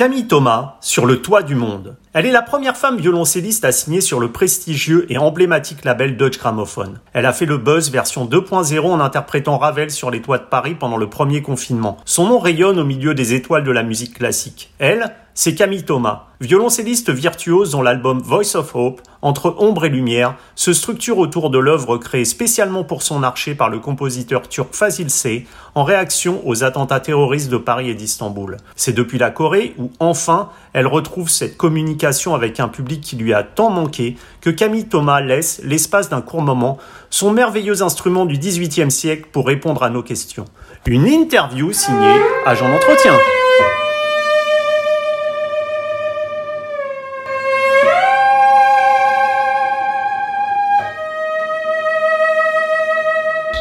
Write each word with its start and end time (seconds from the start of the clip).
Camille 0.00 0.26
Thomas 0.26 0.76
sur 0.80 1.04
le 1.04 1.20
toit 1.20 1.42
du 1.42 1.54
monde. 1.54 1.94
Elle 2.14 2.24
est 2.24 2.32
la 2.32 2.40
première 2.40 2.78
femme 2.78 2.96
violoncelliste 2.96 3.66
à 3.66 3.70
signer 3.70 4.00
sur 4.00 4.18
le 4.18 4.32
prestigieux 4.32 5.04
et 5.12 5.18
emblématique 5.18 5.84
label 5.84 6.16
Deutsche 6.16 6.38
Grammophon. 6.38 6.94
Elle 7.12 7.26
a 7.26 7.34
fait 7.34 7.44
le 7.44 7.58
buzz 7.58 7.90
version 7.90 8.24
2.0 8.24 8.80
en 8.80 8.98
interprétant 8.98 9.58
Ravel 9.58 9.90
sur 9.90 10.10
les 10.10 10.22
toits 10.22 10.38
de 10.38 10.44
Paris 10.44 10.74
pendant 10.74 10.96
le 10.96 11.10
premier 11.10 11.42
confinement. 11.42 11.98
Son 12.06 12.26
nom 12.26 12.38
rayonne 12.38 12.78
au 12.78 12.84
milieu 12.84 13.12
des 13.12 13.34
étoiles 13.34 13.62
de 13.62 13.70
la 13.70 13.82
musique 13.82 14.14
classique. 14.14 14.72
Elle, 14.78 15.14
c'est 15.34 15.54
Camille 15.54 15.84
Thomas, 15.84 16.29
violoncelliste 16.40 17.10
virtuose 17.10 17.72
dont 17.72 17.82
l'album 17.82 18.20
Voice 18.20 18.56
of 18.56 18.74
Hope, 18.74 19.02
Entre 19.22 19.54
ombre 19.58 19.84
et 19.84 19.90
lumière, 19.90 20.36
se 20.54 20.72
structure 20.72 21.18
autour 21.18 21.50
de 21.50 21.58
l'œuvre 21.58 21.98
créée 21.98 22.24
spécialement 22.24 22.84
pour 22.84 23.02
son 23.02 23.22
archer 23.22 23.54
par 23.54 23.68
le 23.68 23.78
compositeur 23.78 24.48
turc 24.48 24.74
Fazil 24.74 25.10
C, 25.10 25.46
en 25.74 25.84
réaction 25.84 26.40
aux 26.46 26.64
attentats 26.64 27.00
terroristes 27.00 27.50
de 27.50 27.58
Paris 27.58 27.90
et 27.90 27.94
d'Istanbul. 27.94 28.56
C'est 28.76 28.94
depuis 28.94 29.18
la 29.18 29.30
Corée 29.30 29.74
où, 29.76 29.90
enfin, 30.00 30.48
elle 30.72 30.86
retrouve 30.86 31.28
cette 31.28 31.58
communication 31.58 32.34
avec 32.34 32.58
un 32.60 32.68
public 32.68 33.02
qui 33.02 33.16
lui 33.16 33.34
a 33.34 33.42
tant 33.42 33.68
manqué 33.68 34.16
que 34.40 34.48
Camille 34.48 34.88
Thomas 34.88 35.20
laisse, 35.20 35.60
l'espace 35.62 36.08
d'un 36.08 36.22
court 36.22 36.40
moment, 36.40 36.78
son 37.10 37.30
merveilleux 37.30 37.82
instrument 37.82 38.24
du 38.24 38.38
XVIIIe 38.38 38.90
siècle 38.90 39.28
pour 39.30 39.46
répondre 39.46 39.82
à 39.82 39.90
nos 39.90 40.02
questions. 40.02 40.46
Une 40.86 41.06
interview 41.06 41.74
signée 41.74 42.20
Agent 42.46 42.70
d'entretien. 42.70 43.12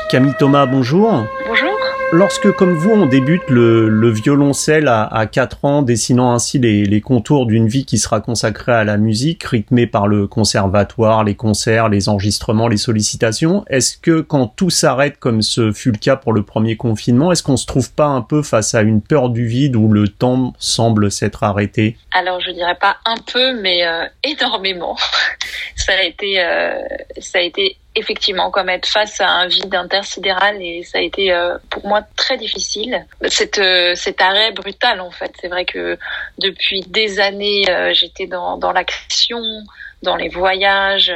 Camille 0.10 0.34
Thomas, 0.40 0.66
bonjour. 0.66 1.24
Bonjour. 1.46 1.78
Lorsque, 2.12 2.52
comme 2.54 2.74
vous, 2.74 2.90
on 2.90 3.06
débute 3.06 3.48
le, 3.48 4.10
violoncelle 4.10 4.88
à, 4.88 5.04
à 5.06 5.28
4 5.28 5.66
ans, 5.66 5.82
dessinant 5.84 6.32
ainsi 6.32 6.58
les, 6.58 7.02
contours 7.02 7.46
d'une 7.46 7.68
vie 7.68 7.86
qui 7.86 8.00
sera 8.00 8.20
consacrée 8.20 8.72
à 8.72 8.84
la 8.84 8.98
musique, 8.98 9.44
rythmée 9.44 9.86
par 9.86 10.08
le 10.08 10.26
conservatoire, 10.26 11.24
les 11.24 11.36
concerts, 11.36 11.90
les 11.90 12.10
enregistrements, 12.10 12.68
les 12.68 12.78
sollicitations, 12.78 13.64
est-ce 13.68 14.00
que 14.00 14.22
quand 14.22 14.48
tout 14.48 14.72
s'arrête, 14.72 15.20
comme 15.20 15.44
ce 15.44 15.72
fut 15.72 15.92
le 15.92 16.00
cas 16.00 16.16
pour 16.16 16.34
le 16.34 16.42
premier 16.42 16.76
confinement, 16.76 17.32
est-ce 17.32 17.44
qu'on 17.44 17.58
se 17.58 17.68
trouve 17.68 17.94
pas 17.94 18.08
un 18.08 18.22
peu 18.22 18.42
face 18.42 18.74
à 18.74 18.82
une 18.82 19.04
peur 19.04 19.30
du 19.30 19.46
vide 19.46 19.76
où 19.76 19.90
le 19.90 20.08
temps 20.08 20.54
semble 20.58 21.12
s'être 21.12 21.44
arrêté? 21.44 21.98
Alors, 22.14 22.42
je 22.42 22.50
dirais 22.50 22.78
pas 22.82 22.98
un 23.06 23.18
peu, 23.32 23.62
mais 23.62 23.86
euh, 23.86 24.06
énormément. 24.24 24.98
ça 25.76 25.94
a 25.94 26.02
été, 26.02 26.42
euh, 26.44 26.80
ça 27.20 27.38
a 27.38 27.42
été 27.42 27.78
effectivement 28.00 28.52
comme 28.52 28.70
être 28.70 28.88
face 28.88 29.22
à 29.22 29.30
un 29.30 29.48
vide 29.48 29.74
intersidéral 29.76 30.62
et 30.62 30.84
ça 30.84 30.98
a 30.98 31.02
été 31.02 31.32
euh, 31.32 31.58
pour 31.70 31.86
moi 31.88 32.02
très 32.16 32.38
difficile. 32.38 33.06
Cet, 33.28 33.60
euh, 33.60 33.96
cet 33.96 34.22
arrêt 34.22 34.52
brutal 34.52 35.02
en 35.02 35.12
fait. 35.12 35.32
C'est 35.40 35.48
vrai 35.48 35.66
que 35.66 35.98
depuis 36.38 36.82
des 36.82 37.20
années 37.20 37.70
euh, 37.70 37.94
j'étais 37.94 38.28
dans, 38.28 38.58
dans 38.58 38.72
l'action, 38.72 39.42
dans 40.04 40.16
les 40.16 40.30
voyages. 40.30 41.12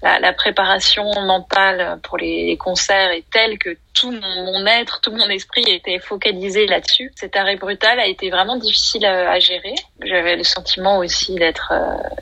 La, 0.00 0.20
la, 0.20 0.32
préparation 0.32 1.04
mentale 1.22 1.98
pour 2.04 2.18
les, 2.18 2.56
concerts 2.56 3.10
est 3.10 3.28
telle 3.32 3.58
que 3.58 3.76
tout 3.98 4.12
mon, 4.12 4.66
être, 4.66 5.00
tout 5.00 5.10
mon 5.10 5.28
esprit 5.28 5.64
était 5.66 5.98
focalisé 5.98 6.66
là-dessus. 6.66 7.12
Cet 7.16 7.36
arrêt 7.36 7.56
brutal 7.56 7.98
a 7.98 8.06
été 8.06 8.30
vraiment 8.30 8.56
difficile 8.56 9.04
à, 9.04 9.38
gérer. 9.40 9.74
J'avais 10.04 10.36
le 10.36 10.44
sentiment 10.44 10.98
aussi 10.98 11.34
d'être 11.34 11.72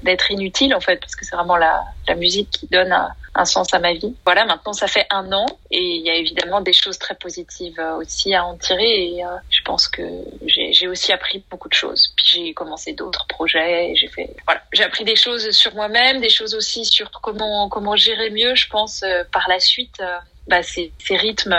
d'être 0.02 0.30
inutile 0.30 0.74
en 0.74 0.80
fait 0.80 0.96
parce 0.96 1.14
que 1.16 1.24
c'est 1.24 1.36
vraiment 1.36 1.56
la, 1.56 1.84
la 2.06 2.14
musique 2.14 2.50
qui 2.50 2.66
donne 2.66 2.92
un, 2.92 3.44
sens 3.44 3.74
à 3.74 3.78
ma 3.78 3.92
vie. 3.92 4.14
Voilà, 4.24 4.46
maintenant 4.46 4.72
ça 4.72 4.86
fait 4.86 5.06
un 5.10 5.30
an 5.32 5.44
et 5.70 5.82
il 5.82 6.02
y 6.02 6.10
a 6.10 6.14
évidemment 6.14 6.62
des 6.62 6.72
choses 6.72 6.98
très 6.98 7.14
positives 7.14 7.78
euh, 7.78 7.96
aussi 7.96 8.34
à 8.34 8.44
en 8.44 8.56
tirer 8.56 9.08
et 9.08 9.24
euh, 9.24 9.28
je 9.50 9.60
pense 9.62 9.88
que 9.88 10.02
j'ai 10.46 10.88
aussi 10.88 11.12
appris 11.12 11.44
beaucoup 11.50 11.68
de 11.68 11.74
choses. 11.74 12.14
Puis 12.16 12.26
j'ai 12.26 12.54
commencé 12.54 12.94
d'autres 12.94 13.26
projets, 13.26 13.94
j'ai 13.94 14.08
fait 14.08 14.34
voilà, 14.46 14.62
j'ai 14.72 14.84
appris 14.84 15.04
des 15.04 15.16
choses 15.16 15.50
sur 15.50 15.74
moi-même, 15.74 16.20
des 16.20 16.30
choses 16.30 16.54
aussi 16.54 16.86
sur 16.86 17.10
comment 17.10 17.68
comment 17.68 17.94
gérer 17.94 18.30
mieux, 18.30 18.54
je 18.54 18.68
pense 18.68 19.02
euh, 19.02 19.22
par 19.30 19.46
la 19.48 19.60
suite 19.60 20.00
bah, 20.48 20.62
ces, 20.62 20.92
ces 20.98 21.16
rythmes 21.16 21.56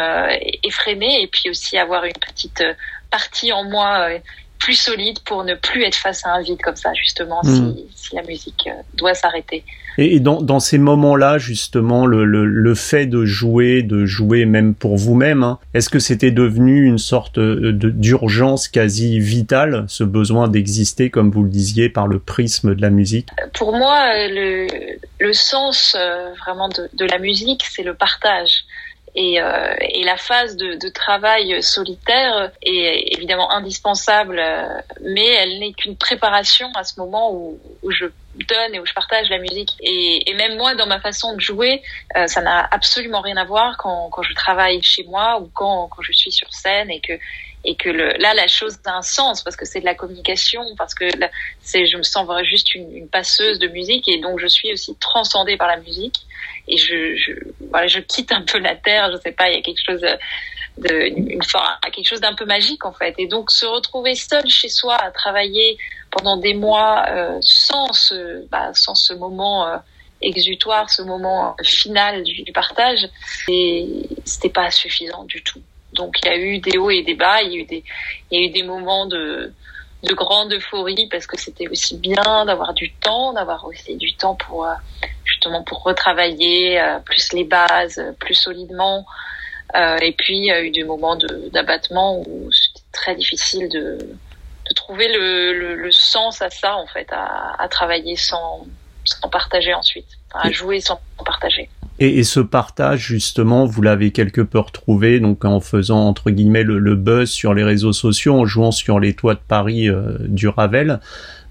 effrénés 0.64 1.22
et 1.22 1.28
puis 1.28 1.50
aussi 1.50 1.78
avoir 1.78 2.06
une 2.06 2.14
petite 2.14 2.64
partie 3.12 3.52
en 3.52 3.64
moi 3.64 4.09
plus 4.59 4.75
solide 4.75 5.20
pour 5.20 5.44
ne 5.44 5.56
plus 5.56 5.84
être 5.84 5.96
face 5.96 6.25
à 6.25 6.34
un 6.34 6.42
vide 6.42 6.62
comme 6.62 6.75
ça, 6.75 6.94
justement, 6.94 7.42
si, 7.44 7.62
hmm. 7.62 7.75
si, 7.96 8.16
la 8.16 8.24
musique 8.24 8.70
doit 8.96 9.14
s'arrêter. 9.14 9.64
Et, 9.98 10.20
dans, 10.20 10.42
dans, 10.42 10.59
ces 10.59 10.78
moments-là, 10.78 11.38
justement, 11.38 12.06
le, 12.06 12.24
le, 12.24 12.46
le, 12.46 12.75
fait 12.75 13.08
de 13.08 13.25
jouer, 13.25 13.81
de 13.81 14.06
jouer 14.06 14.46
même 14.46 14.75
pour 14.75 14.96
vous-même, 14.96 15.44
hein, 15.44 15.58
est-ce 15.74 15.90
que 15.90 16.00
c'était 16.00 16.31
devenu 16.31 16.86
une 16.86 17.00
sorte 17.00 17.40
d'urgence 17.40 18.68
quasi 18.68 19.19
vitale, 19.19 19.86
ce 19.88 20.04
besoin 20.04 20.48
d'exister, 20.48 21.09
comme 21.09 21.31
vous 21.31 21.44
le 21.44 21.50
disiez, 21.50 21.90
par 21.90 22.08
le 22.08 22.19
prisme 22.19 22.75
de 22.75 22.81
la 22.81 22.92
musique? 22.92 23.30
Pour 23.54 23.75
moi, 23.75 24.09
le, 24.28 24.68
le 25.19 25.34
sens 25.34 25.96
euh, 25.98 26.31
vraiment 26.46 26.69
de, 26.69 26.90
de 26.94 27.06
la 27.06 27.18
musique, 27.18 27.66
c'est 27.69 27.84
le 27.84 27.96
partage. 27.96 28.66
Et, 29.20 29.42
euh, 29.42 29.74
et, 29.82 30.04
la 30.04 30.16
phase 30.16 30.58
de, 30.58 30.76
de, 30.76 30.90
travail 30.90 31.64
solitaire 31.64 32.52
est 32.62 33.16
évidemment 33.16 33.52
indispensable, 33.52 34.38
euh, 34.38 34.80
mais 35.02 35.26
elle 35.26 35.58
n'est 35.58 35.74
qu'une 35.74 35.98
préparation 35.98 36.72
à 36.76 36.84
ce 36.84 37.00
moment 37.00 37.34
où, 37.34 37.60
où 37.82 37.90
je 37.90 38.06
donne 38.06 38.76
et 38.76 38.80
où 38.80 38.86
je 38.86 38.94
partage 38.94 39.28
la 39.32 39.40
musique. 39.40 39.72
Et, 39.80 40.30
et 40.30 40.36
même 40.36 40.56
moi, 40.56 40.76
dans 40.76 40.86
ma 40.86 41.00
façon 41.00 41.34
de 41.34 41.42
jouer, 41.42 41.82
euh, 42.16 42.28
ça 42.28 42.42
n'a 42.42 42.68
absolument 42.70 43.22
rien 43.22 43.38
à 43.38 43.44
voir 43.44 43.78
quand, 43.78 44.10
quand 44.12 44.22
je 44.22 44.36
travaille 44.36 44.84
chez 44.84 45.04
moi 45.06 45.40
ou 45.42 45.50
quand, 45.52 45.88
quand 45.88 46.04
je 46.04 46.12
suis 46.12 46.32
sur 46.32 46.54
scène 46.54 46.92
et 46.92 47.02
que 47.02 47.14
et 47.66 47.76
que 47.76 47.90
le, 47.90 48.14
là 48.20 48.36
la 48.36 48.48
chose 48.48 48.78
a 48.86 48.98
un 48.98 49.02
sens 49.02 49.42
parce 49.42 49.56
que 49.56 49.66
c'est 49.66 49.80
de 49.80 49.86
la 49.86 49.96
communication 49.96 50.62
parce 50.78 50.94
que 50.94 51.06
c'est 51.60 51.88
je 51.88 51.98
me 51.98 52.04
sens 52.04 52.30
juste 52.44 52.76
une, 52.76 52.96
une, 52.96 53.10
passeuse 53.10 53.58
de 53.58 53.68
musique 53.68 54.08
et 54.08 54.20
donc 54.20 54.40
je 54.40 54.46
suis 54.46 54.72
aussi 54.72 54.96
transcendée 55.00 55.58
par 55.58 55.68
la 55.68 55.78
musique 55.78 56.27
et 56.68 56.78
je, 56.78 57.16
je 57.16 57.32
voilà 57.70 57.88
je 57.88 58.00
quitte 58.00 58.32
un 58.32 58.42
peu 58.42 58.60
la 58.60 58.76
terre 58.76 59.12
je 59.12 59.18
sais 59.22 59.32
pas 59.32 59.50
il 59.50 59.56
y 59.56 59.58
a 59.58 59.62
quelque 59.62 59.84
chose 59.86 60.02
de 60.78 61.90
quelque 61.92 62.08
chose 62.08 62.22
d'un 62.22 62.34
peu 62.34 62.46
magique 62.46 62.86
en 62.86 62.94
fait. 62.94 63.16
Et 63.18 63.28
donc 63.28 63.52
se 63.52 63.66
retrouver 63.66 64.16
seul 64.16 64.48
chez 64.48 64.70
soi 64.70 64.96
à 64.96 65.12
travailler 65.12 65.78
pendant 66.12 66.38
des 66.38 66.54
mois 66.54 67.06
euh, 67.10 67.38
sans 67.42 67.92
ce 67.94 68.46
bah, 68.48 68.72
sans 68.74 68.96
ce 68.96 69.14
moment 69.14 69.68
euh, 69.68 69.78
exutoire 70.22 70.90
ce 70.90 71.02
moment 71.02 71.56
final 71.64 72.24
du, 72.24 72.52
partage 72.52 73.08
c'était 74.26 74.50
pas 74.50 74.72
suffisant 74.72 75.24
du 75.26 75.44
tout. 75.44 75.62
Donc 75.94 76.16
il 76.24 76.28
y 76.28 76.32
a 76.32 76.38
eu 76.38 76.60
des 76.60 76.78
hauts 76.78 76.90
et 76.90 77.04
des 77.04 77.16
bas, 77.16 77.42
il 77.42 77.52
y 77.52 77.56
a 77.56 77.60
eu 77.60 77.66
des, 77.66 77.84
il 78.32 78.40
y 78.40 78.44
a 78.44 78.48
eu 78.48 78.50
des 78.52 78.64
moments 78.64 79.06
de, 79.06 79.54
de 80.04 80.14
grande 80.14 80.54
euphorie 80.54 81.08
parce 81.10 81.28
que 81.28 81.40
c'était 81.40 81.68
aussi 81.68 81.98
bien 81.98 82.46
d'avoir 82.46 82.74
du 82.74 82.92
temps, 82.94 83.34
d'avoir 83.34 83.66
aussi 83.66 83.96
du 83.96 84.14
temps 84.14 84.36
pour 84.36 84.66
euh, 84.66 84.74
justement 85.38 85.64
pour 85.64 85.84
retravailler 85.84 86.81
euh, 86.81 87.00
plus 87.06 87.31
les 87.34 87.44
bases, 87.44 88.02
plus 88.20 88.34
solidement. 88.34 89.06
Euh, 89.75 89.98
et 89.98 90.14
puis 90.14 90.38
il 90.38 90.46
y 90.46 90.52
a 90.52 90.64
eu 90.64 90.72
des 90.72 90.84
moments 90.84 91.18
d'abattement 91.53 92.22
où 92.22 92.50
c'était 92.52 92.86
très 92.92 93.16
difficile 93.16 93.70
de, 93.70 93.98
de 94.00 94.74
trouver 94.75 95.08
le, 95.09 95.53
le, 95.53 95.75
le, 95.75 95.92
sens 95.92 96.42
à 96.42 96.50
ça 96.50 96.75
en 96.78 96.88
fait, 96.88 97.08
à, 97.12 97.62
à 97.62 97.68
travailler 97.68 98.16
sans, 98.16 98.66
sans 99.03 99.30
partager 99.30 99.74
ensuite, 99.74 100.08
à 100.34 100.50
jouer 100.52 100.80
sans 100.80 101.00
partager. 101.24 101.69
Et, 102.00 102.19
et, 102.19 102.24
ce 102.24 102.40
partage, 102.40 103.00
justement, 103.00 103.66
vous 103.66 103.81
l'avez 103.81 104.12
quelque 104.12 104.42
peu 104.42 104.59
retrouvé, 104.59 105.19
donc 105.19 105.44
en 105.46 105.59
faisant 105.59 106.08
entre 106.08 106.30
guillemets 106.30 106.64
le, 106.64 106.78
le, 106.80 106.96
buzz 106.96 107.30
sur 107.30 107.54
les 107.54 107.64
réseaux 107.64 107.94
sociaux, 107.94 108.36
en 108.36 108.46
jouant 108.46 108.72
sur 108.72 109.00
les 109.00 109.16
toits 109.16 109.34
de 109.34 109.42
Paris 109.46 109.90
euh, 109.90 110.16
du 110.19 110.48
Ravel. 110.48 111.00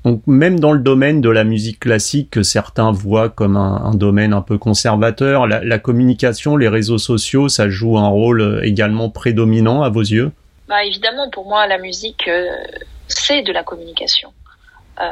Donc 0.06 0.22
même 0.28 0.60
dans 0.60 0.72
le 0.72 0.78
domaine 0.78 1.20
de 1.20 1.28
la 1.28 1.42
musique 1.42 1.80
classique 1.80 2.30
que 2.30 2.44
certains 2.44 2.92
voient 2.92 3.28
comme 3.28 3.56
un, 3.56 3.90
domaine 3.92 4.32
un 4.32 4.40
peu 4.40 4.56
conservateur, 4.56 5.48
la, 5.48 5.78
communication, 5.80 6.56
les 6.56 6.68
réseaux 6.68 6.98
sociaux, 6.98 7.48
ça 7.48 7.68
joue 7.68 7.98
un 7.98 8.06
rôle 8.06 8.40
euh, 8.40 8.62
également 8.62 9.10
prédominant 9.10 9.82
à 9.82 9.88
vos 9.88 10.02
yeux? 10.02 10.30
Bah, 10.68 10.84
Évidemment, 10.84 11.28
pour 11.30 11.48
moi, 11.48 11.66
la 11.66 11.78
musique, 11.78 12.28
euh, 12.28 12.46
c'est 13.08 13.42
de 13.42 13.50
la 13.50 13.64
communication. 13.64 14.32
Euh, 15.00 15.10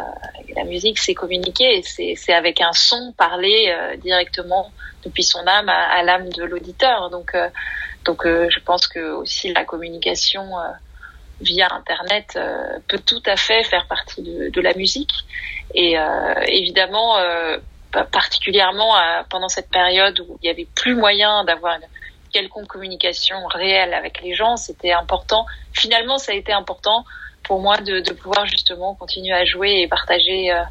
la 0.54 0.62
musique, 0.62 1.00
c'est 1.00 1.14
communiquer, 1.14 1.82
c'est 1.82 2.32
avec 2.32 2.60
un 2.60 2.72
son 2.72 3.12
parler 3.16 3.74
directement 4.00 4.70
depuis 5.04 5.24
son 5.24 5.40
âme 5.40 5.68
à, 5.68 6.04
l'âme 6.04 6.28
de 6.28 6.44
l'auditeur. 6.44 7.10
Donc, 7.10 7.32
donc, 8.04 8.22
je 8.24 8.60
pense 8.64 8.86
que 8.86 9.12
aussi 9.16 9.52
la 9.52 9.64
communication 9.64 10.44
via 11.40 11.68
Internet 11.72 12.38
peut 12.88 12.98
tout 12.98 13.22
à 13.26 13.36
fait 13.36 13.62
faire 13.64 13.86
partie 13.86 14.22
de, 14.22 14.50
de 14.50 14.60
la 14.60 14.74
musique. 14.74 15.12
Et 15.74 15.96
évidemment, 16.46 17.16
particulièrement 18.12 18.94
pendant 19.30 19.48
cette 19.48 19.70
période 19.70 20.20
où 20.20 20.38
il 20.42 20.46
y 20.46 20.50
avait 20.50 20.68
plus 20.74 20.94
moyen 20.94 21.44
d'avoir 21.44 21.74
une 21.76 21.86
quelconque 22.34 22.66
communication 22.66 23.36
réelle 23.46 23.94
avec 23.94 24.20
les 24.20 24.34
gens, 24.34 24.56
c'était 24.56 24.92
important. 24.92 25.46
Finalement, 25.72 26.18
ça 26.18 26.32
a 26.32 26.34
été 26.34 26.52
important 26.52 27.04
pour 27.44 27.60
moi 27.60 27.78
de, 27.78 28.00
de, 28.00 28.12
pouvoir 28.12 28.46
justement 28.46 28.94
continuer 28.94 29.32
à 29.32 29.44
jouer 29.44 29.82
et 29.82 29.88
partager 29.88 30.50
euh, 30.50 30.62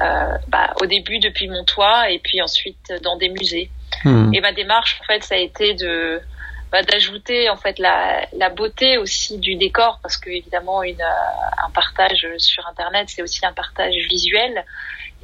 euh, 0.00 0.36
bah, 0.48 0.74
au 0.82 0.86
début 0.86 1.18
depuis 1.18 1.48
mon 1.48 1.64
toit 1.64 2.10
et 2.10 2.18
puis 2.18 2.42
ensuite 2.42 2.92
dans 3.02 3.16
des 3.16 3.30
musées. 3.30 3.70
Hmm. 4.04 4.32
Et 4.34 4.40
ma 4.40 4.52
démarche 4.52 4.98
en 5.00 5.04
fait 5.04 5.22
ça 5.24 5.36
a 5.36 5.38
été 5.38 5.74
de 5.74 6.20
bah, 6.72 6.82
d'ajouter 6.82 7.50
en 7.50 7.56
fait 7.56 7.78
la, 7.78 8.26
la 8.32 8.48
beauté 8.48 8.98
aussi 8.98 9.38
du 9.38 9.56
décor 9.56 9.98
parce 10.02 10.16
que 10.16 10.30
évidemment 10.30 10.82
une 10.82 11.02
un 11.02 11.70
partage 11.70 12.26
sur 12.38 12.66
internet 12.68 13.08
c'est 13.08 13.22
aussi 13.22 13.44
un 13.44 13.52
partage 13.52 13.94
visuel 14.08 14.64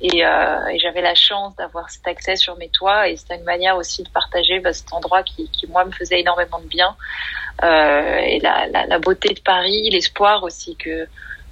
et, 0.02 0.26
euh, 0.26 0.66
et 0.66 0.78
j'avais 0.78 1.00
la 1.00 1.14
chance 1.14 1.56
d'avoir 1.56 1.88
cet 1.88 2.06
accès 2.06 2.36
sur 2.36 2.56
mes 2.56 2.68
toits 2.68 3.08
et 3.08 3.16
c'était 3.16 3.36
une 3.36 3.44
manière 3.44 3.76
aussi 3.76 4.02
de 4.02 4.10
partager 4.10 4.60
bah, 4.60 4.72
cet 4.72 4.92
endroit 4.92 5.22
qui, 5.22 5.48
qui, 5.50 5.66
moi, 5.66 5.84
me 5.84 5.90
faisait 5.90 6.20
énormément 6.20 6.58
de 6.58 6.66
bien. 6.66 6.94
Euh, 7.62 8.18
et 8.18 8.38
la, 8.40 8.66
la, 8.66 8.86
la, 8.86 8.98
beauté 8.98 9.32
de 9.32 9.40
Paris, 9.40 9.88
l'espoir 9.90 10.42
aussi 10.42 10.76
que, 10.76 11.06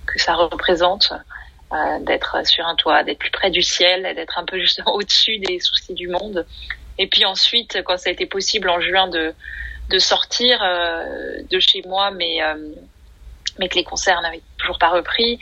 que 0.07 0.19
ça 0.19 0.35
représente 0.35 1.15
euh, 1.73 1.99
d'être 2.01 2.47
sur 2.47 2.67
un 2.67 2.77
toit, 2.77 3.03
d'être 3.03 3.19
plus 3.19 3.31
près 3.31 3.51
du 3.51 3.63
ciel, 3.63 4.15
d'être 4.15 4.39
un 4.39 4.45
peu 4.45 4.59
justement 4.59 4.93
au-dessus 4.95 5.39
des 5.39 5.59
soucis 5.61 5.95
du 5.95 6.09
monde. 6.09 6.47
Et 6.99 7.07
puis 7.07 7.25
ensuite, 7.25 7.83
quand 7.85 7.97
ça 7.97 8.11
a 8.11 8.13
été 8.13 8.27
possible 8.27 8.69
en 8.69 8.79
juin 8.79 9.09
de, 9.09 9.35
de 9.91 9.99
sortir 9.99 10.63
euh, 10.63 11.43
de 11.51 11.59
chez 11.61 11.83
moi, 11.87 12.11
mais 12.11 12.43
euh, 12.43 12.75
mais 13.59 13.69
que 13.69 13.77
les 13.77 13.85
concerts 13.85 14.21
n'avaient 14.23 14.43
toujours 14.59 14.79
pas 14.79 14.89
repris, 14.89 15.39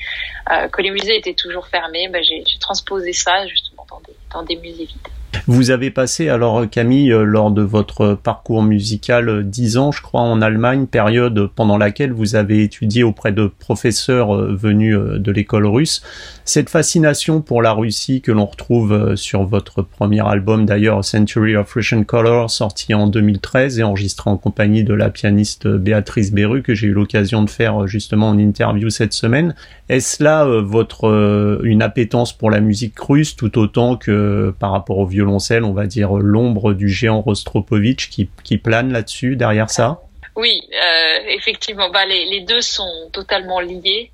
euh, 0.51 0.69
que 0.69 0.83
les 0.83 0.91
musées 0.91 1.17
étaient 1.17 1.35
toujours 1.35 1.67
fermés, 1.67 2.09
ben 2.09 2.23
j'ai 2.23 2.45
transposé 2.61 3.13
ça 3.13 3.47
justement 3.47 3.87
dans 3.89 4.01
des, 4.01 4.17
dans 4.33 4.43
des 4.43 4.57
musées 4.57 4.85
vides. 4.85 5.09
Vous 5.49 5.73
avez 5.73 5.91
passé 5.91 6.29
alors 6.29 6.71
Camille 6.71 7.13
euh, 7.13 7.25
lors 7.25 7.51
de 7.51 7.63
votre 7.63 8.15
parcours 8.15 8.63
musical 8.63 9.29
euh, 9.29 9.43
dix 9.43 9.77
ans, 9.77 9.91
je 9.91 10.01
crois, 10.01 10.21
en 10.21 10.41
Allemagne, 10.41 10.87
période 10.87 11.49
pendant 11.57 11.77
laquelle 11.79 12.13
vous 12.13 12.37
avez 12.37 12.63
étudié 12.63 13.03
auprès 13.03 13.33
de 13.33 13.49
professeurs 13.49 14.37
euh, 14.37 14.55
venus 14.55 14.97
de 14.97 15.33
l'école 15.33 15.67
russe. 15.67 16.01
Cette 16.45 16.71
fascination 16.71 17.41
pour 17.41 17.61
la 17.61 17.73
Russie 17.73 18.21
que 18.21 18.31
l'on 18.31 18.47
retrouve 18.47 19.17
sur 19.17 19.43
votre 19.43 19.83
premier 19.83 20.25
album 20.27 20.65
d'ailleurs, 20.65 21.05
Century 21.05 21.57
of 21.57 21.73
Russian 21.73 22.05
Color, 22.05 22.49
sorti 22.51 22.95
en 22.95 23.09
2013 23.09 23.81
et 23.81 23.83
enregistré 23.83 24.31
en 24.31 24.37
compagnie 24.37 24.85
de 24.85 24.95
la 24.95 25.11
pianiste 25.11 25.67
Béatrice 25.67 26.33
Beru 26.33 26.63
que 26.63 26.75
j'ai 26.75 26.89
eu 26.89 26.93
l'occasion 26.93 27.43
de 27.43 27.51
faire 27.51 27.87
justement 27.87 28.29
en 28.29 28.39
interview 28.39 28.91
cette 28.91 29.13
semaine. 29.13 29.55
Est-ce 29.89 30.23
là 30.23 30.45
votre 30.45 31.61
une 31.63 31.83
appétence 31.83 32.33
pour 32.33 32.51
la 32.51 32.61
musique 32.61 32.99
russe 32.99 33.37
tout 33.37 33.59
autant 33.59 33.97
que 33.97 34.55
par 34.59 34.73
rapport 34.73 34.99
au 34.99 35.07
violon 35.23 35.69
on 35.69 35.73
va 35.73 35.87
dire 35.87 36.13
l'ombre 36.15 36.75
du 36.75 36.89
géant 36.89 37.21
Rostropovitch 37.21 38.09
qui, 38.11 38.59
plane 38.59 38.93
là-dessus, 38.93 39.37
derrière 39.37 39.71
ça? 39.71 40.01
Oui, 40.35 40.63
euh, 40.73 41.19
effectivement, 41.29 41.91
bah, 41.91 42.07
les, 42.07 42.41
deux 42.41 42.61
sont 42.61 43.11
totalement 43.13 43.61
liés. 43.61 44.11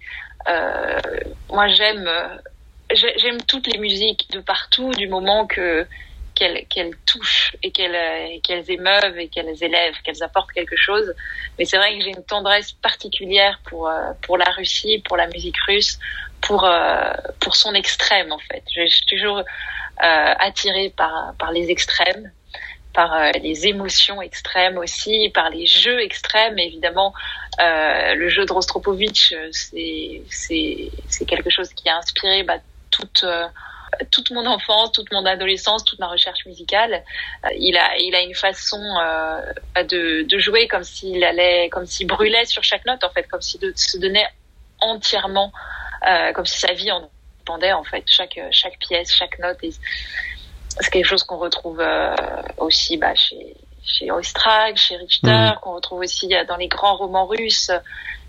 Euh, 0.49 0.99
moi, 1.51 1.69
j'aime 1.69 2.09
j'aime 2.91 3.43
toutes 3.43 3.67
les 3.67 3.79
musiques 3.79 4.31
de 4.31 4.41
partout 4.41 4.91
du 4.93 5.09
moment 5.09 5.47
que 5.47 5.87
qu'elles 6.35 6.97
touchent 7.05 7.57
et 7.65 7.73
qu'elles 7.73 8.41
qu'elles 8.43 8.71
émeuvent 8.71 9.19
et 9.19 9.29
qu'elles 9.29 9.63
élèvent, 9.63 9.97
qu'elles 10.05 10.23
apportent 10.23 10.53
quelque 10.53 10.77
chose. 10.77 11.13
Mais 11.59 11.65
c'est 11.65 11.77
vrai 11.77 11.99
que 11.99 12.05
j'ai 12.05 12.11
une 12.11 12.25
tendresse 12.25 12.73
particulière 12.73 13.61
pour 13.65 13.91
pour 14.23 14.39
la 14.39 14.51
Russie, 14.57 15.03
pour 15.05 15.17
la 15.17 15.27
musique 15.27 15.59
russe, 15.67 15.99
pour 16.41 16.69
pour 17.41 17.57
son 17.57 17.75
extrême 17.75 18.33
en 18.33 18.39
fait. 18.39 18.63
J'ai 18.73 18.89
toujours 19.09 19.43
euh, 20.03 20.35
attiré 20.39 20.91
par, 20.97 21.35
par 21.39 21.51
les 21.51 21.71
extrêmes, 21.71 22.31
par 22.95 23.15
euh, 23.15 23.31
les 23.43 23.67
émotions 23.67 24.23
extrêmes 24.23 24.79
aussi, 24.79 25.31
par 25.35 25.51
les 25.51 25.67
jeux 25.67 26.01
extrêmes. 26.01 26.57
Évidemment, 26.59 27.13
euh, 27.61 28.15
le 28.15 28.29
jeu 28.29 28.45
de 28.45 28.53
Rostropovitch, 28.53 29.35
c'est 29.51 30.23
c'est 30.31 31.25
quelque 31.27 31.51
chose 31.51 31.71
qui 31.71 31.89
a 31.89 31.97
inspiré 31.97 32.45
bah, 32.45 32.59
toute 32.91 33.25
toute 34.13 34.31
mon 34.31 34.47
enfance, 34.47 34.93
toute 34.93 35.11
mon 35.11 35.25
adolescence, 35.27 35.83
toute 35.85 35.99
ma 35.99 36.07
recherche 36.07 36.47
musicale. 36.47 37.03
il 37.57 37.77
a, 37.77 37.97
il 37.99 38.15
a 38.15 38.21
une 38.21 38.35
façon 38.35 38.81
bah, 39.75 39.83
de, 39.83 40.23
de 40.29 40.39
jouer 40.39 40.69
comme 40.69 40.85
s'il 40.85 41.25
allait, 41.25 41.69
comme 41.71 41.87
s'il 41.87 42.07
brûlait 42.07 42.45
sur 42.45 42.63
chaque 42.63 42.85
note 42.85 43.03
en 43.03 43.11
fait, 43.11 43.25
comme 43.25 43.43
s'il 43.43 43.61
se 43.75 43.99
donnait 43.99 44.29
entièrement, 44.79 45.53
comme 46.35 46.47
si 46.47 46.61
sa 46.61 46.73
vie 46.75 46.93
en 46.93 47.11
en 47.49 47.85
fait 47.85 48.05
chaque 48.07 48.39
chaque 48.51 48.79
pièce, 48.79 49.15
chaque 49.15 49.39
note. 49.39 49.59
C'est 50.81 50.91
quelque 50.91 51.07
chose 51.07 51.25
qu'on 51.25 51.39
retrouve 51.39 51.81
euh, 51.81 52.15
aussi 52.59 52.97
bah, 52.97 53.15
chez 53.15 53.55
chez 53.85 54.11
Oistrakh, 54.11 54.77
chez 54.77 54.97
Richter, 54.97 55.31
mhm. 55.31 55.55
qu'on 55.63 55.75
retrouve 55.75 56.01
aussi 56.01 56.35
euh, 56.35 56.45
dans 56.45 56.57
les 56.57 56.69
grands 56.69 56.97
romans 56.97 57.27
russes, 57.27 57.71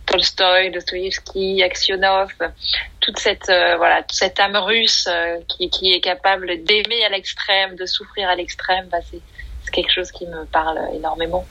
Tolstoï, 0.06 0.71
Dostoïevski, 0.71 1.62
Aksionov, 1.62 2.31
toute 3.01 3.19
cette 3.19 3.50
euh, 3.50 3.75
voilà 3.77 4.01
toute 4.04 4.18
cette 4.18 4.39
âme 4.39 4.56
russe 4.56 5.07
qui, 5.48 5.69
qui 5.69 5.94
est 5.94 6.01
capable 6.01 6.63
d'aimer 6.63 7.04
à 7.06 7.10
l'extrême, 7.10 7.75
de 7.75 7.86
souffrir 7.86 8.30
à 8.30 8.36
l'extrême, 8.36 8.88
bah, 8.89 9.00
c'est 9.12 9.21
quelque 9.71 9.92
chose 9.92 10.12
qui 10.12 10.25
me 10.25 10.45
parle 10.45 10.80
énormément. 10.95 11.45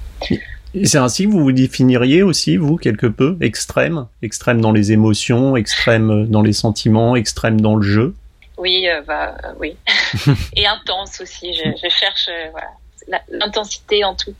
C'est 0.84 0.98
ainsi 0.98 1.24
que 1.24 1.30
vous 1.30 1.40
vous 1.40 1.52
définiriez 1.52 2.22
aussi, 2.22 2.56
vous, 2.56 2.76
quelque 2.76 3.06
peu, 3.06 3.36
extrême 3.40 4.06
Extrême 4.22 4.60
dans 4.60 4.72
les 4.72 4.92
émotions, 4.92 5.56
extrême 5.56 6.26
dans 6.26 6.42
les 6.42 6.52
sentiments, 6.52 7.16
extrême 7.16 7.60
dans 7.60 7.76
le 7.76 7.82
jeu? 7.82 8.14
Oui, 8.58 8.86
euh, 8.88 9.00
bah, 9.06 9.36
euh, 9.44 9.52
oui. 9.60 9.76
Et 10.56 10.66
intense 10.66 11.20
aussi. 11.20 11.54
Je, 11.54 11.70
je 11.70 11.88
cherche 11.88 12.28
euh, 12.28 12.50
voilà, 12.50 13.22
l'intensité 13.30 14.04
en 14.04 14.14
tout. 14.14 14.34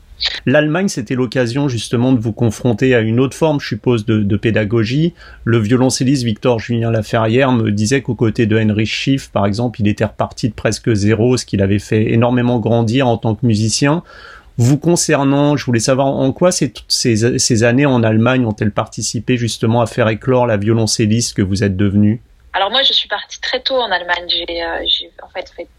L'Allemagne, 0.45 0.89
c'était 0.89 1.15
l'occasion 1.15 1.69
justement 1.69 2.11
de 2.11 2.19
vous 2.19 2.33
confronter 2.33 2.93
à 2.93 2.99
une 2.99 3.21
autre 3.21 3.37
forme, 3.37 3.61
je 3.61 3.67
suppose, 3.67 4.05
de, 4.05 4.19
de 4.19 4.37
pédagogie. 4.37 5.13
Le 5.45 5.59
violoncelliste 5.59 6.23
Victor 6.23 6.59
Julien 6.59 6.91
Laferrière 6.91 7.53
me 7.53 7.71
disait 7.71 8.01
qu'aux 8.01 8.15
côtés 8.15 8.45
de 8.45 8.59
Henry 8.59 8.85
Schiff, 8.85 9.31
par 9.31 9.45
exemple, 9.45 9.79
il 9.79 9.87
était 9.87 10.03
reparti 10.03 10.49
de 10.49 10.53
presque 10.53 10.93
zéro, 10.93 11.37
ce 11.37 11.45
qu'il 11.45 11.61
avait 11.61 11.79
fait 11.79 12.11
énormément 12.11 12.59
grandir 12.59 13.07
en 13.07 13.17
tant 13.17 13.35
que 13.35 13.45
musicien. 13.45 14.03
Vous 14.59 14.77
concernant, 14.77 15.55
je 15.55 15.63
voulais 15.63 15.79
savoir 15.79 16.07
en 16.07 16.33
quoi 16.33 16.51
ces, 16.51 17.63
années 17.63 17.85
en 17.85 18.03
Allemagne 18.03 18.45
ont-elles 18.45 18.73
participé 18.73 19.37
justement 19.37 19.79
à 19.79 19.87
faire 19.87 20.09
éclore 20.09 20.47
la 20.47 20.57
violoncelliste 20.57 21.33
que 21.37 21.41
vous 21.41 21.63
êtes 21.63 21.77
devenue? 21.77 22.21
Alors 22.51 22.69
moi, 22.69 22.83
je 22.83 22.91
suis 22.91 23.07
partie 23.07 23.39
très 23.39 23.61
tôt 23.61 23.77
en 23.77 23.89
Allemagne. 23.89 24.27
J'ai 24.27 24.61
euh, 24.61 24.83
en 25.23 25.29
fait 25.29 25.49
fait 25.55 25.69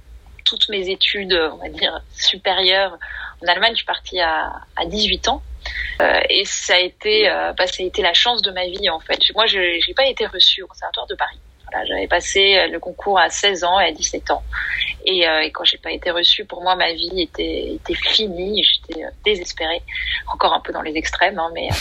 toutes 0.46 0.66
mes 0.70 0.88
études, 0.88 1.38
on 1.52 1.56
va 1.58 1.68
dire, 1.68 2.00
supérieures 2.14 2.96
en 3.44 3.48
Allemagne. 3.48 3.72
Je 3.72 3.80
suis 3.80 3.84
partie 3.84 4.18
à, 4.18 4.50
à 4.76 4.86
18 4.86 5.28
ans. 5.28 5.42
Euh, 6.00 6.20
et 6.30 6.46
ça 6.46 6.76
a 6.76 6.78
été, 6.78 7.28
euh, 7.28 7.52
bah, 7.52 7.66
ça 7.66 7.82
a 7.82 7.86
été 7.86 8.00
la 8.00 8.14
chance 8.14 8.40
de 8.40 8.50
ma 8.50 8.64
vie 8.64 8.88
en 8.88 9.00
fait. 9.00 9.18
Moi, 9.34 9.44
je 9.44 9.58
n'ai 9.58 9.94
pas 9.94 10.06
été 10.06 10.24
reçue 10.24 10.62
au 10.62 10.66
conservatoire 10.66 11.06
de 11.06 11.16
Paris. 11.16 11.38
J'avais 11.86 12.06
passé 12.06 12.56
euh, 12.56 12.68
le 12.68 12.78
concours 12.78 13.18
à 13.18 13.30
16 13.30 13.64
ans 13.64 13.78
et 13.80 13.86
à 13.86 13.92
17 13.92 14.30
ans. 14.30 14.42
Et, 15.04 15.26
euh, 15.26 15.40
et 15.40 15.50
quand 15.50 15.64
j'ai 15.64 15.78
pas 15.78 15.92
été 15.92 16.10
reçue, 16.10 16.44
pour 16.44 16.62
moi, 16.62 16.76
ma 16.76 16.92
vie 16.92 17.22
était, 17.22 17.78
finie. 17.94 18.62
J'étais 18.62 19.04
euh, 19.04 19.10
désespérée, 19.24 19.82
encore 20.32 20.52
un 20.52 20.60
peu 20.60 20.72
dans 20.72 20.82
les 20.82 20.96
extrêmes, 20.96 21.38
hein, 21.38 21.50
mais. 21.54 21.68
Euh, 21.68 21.74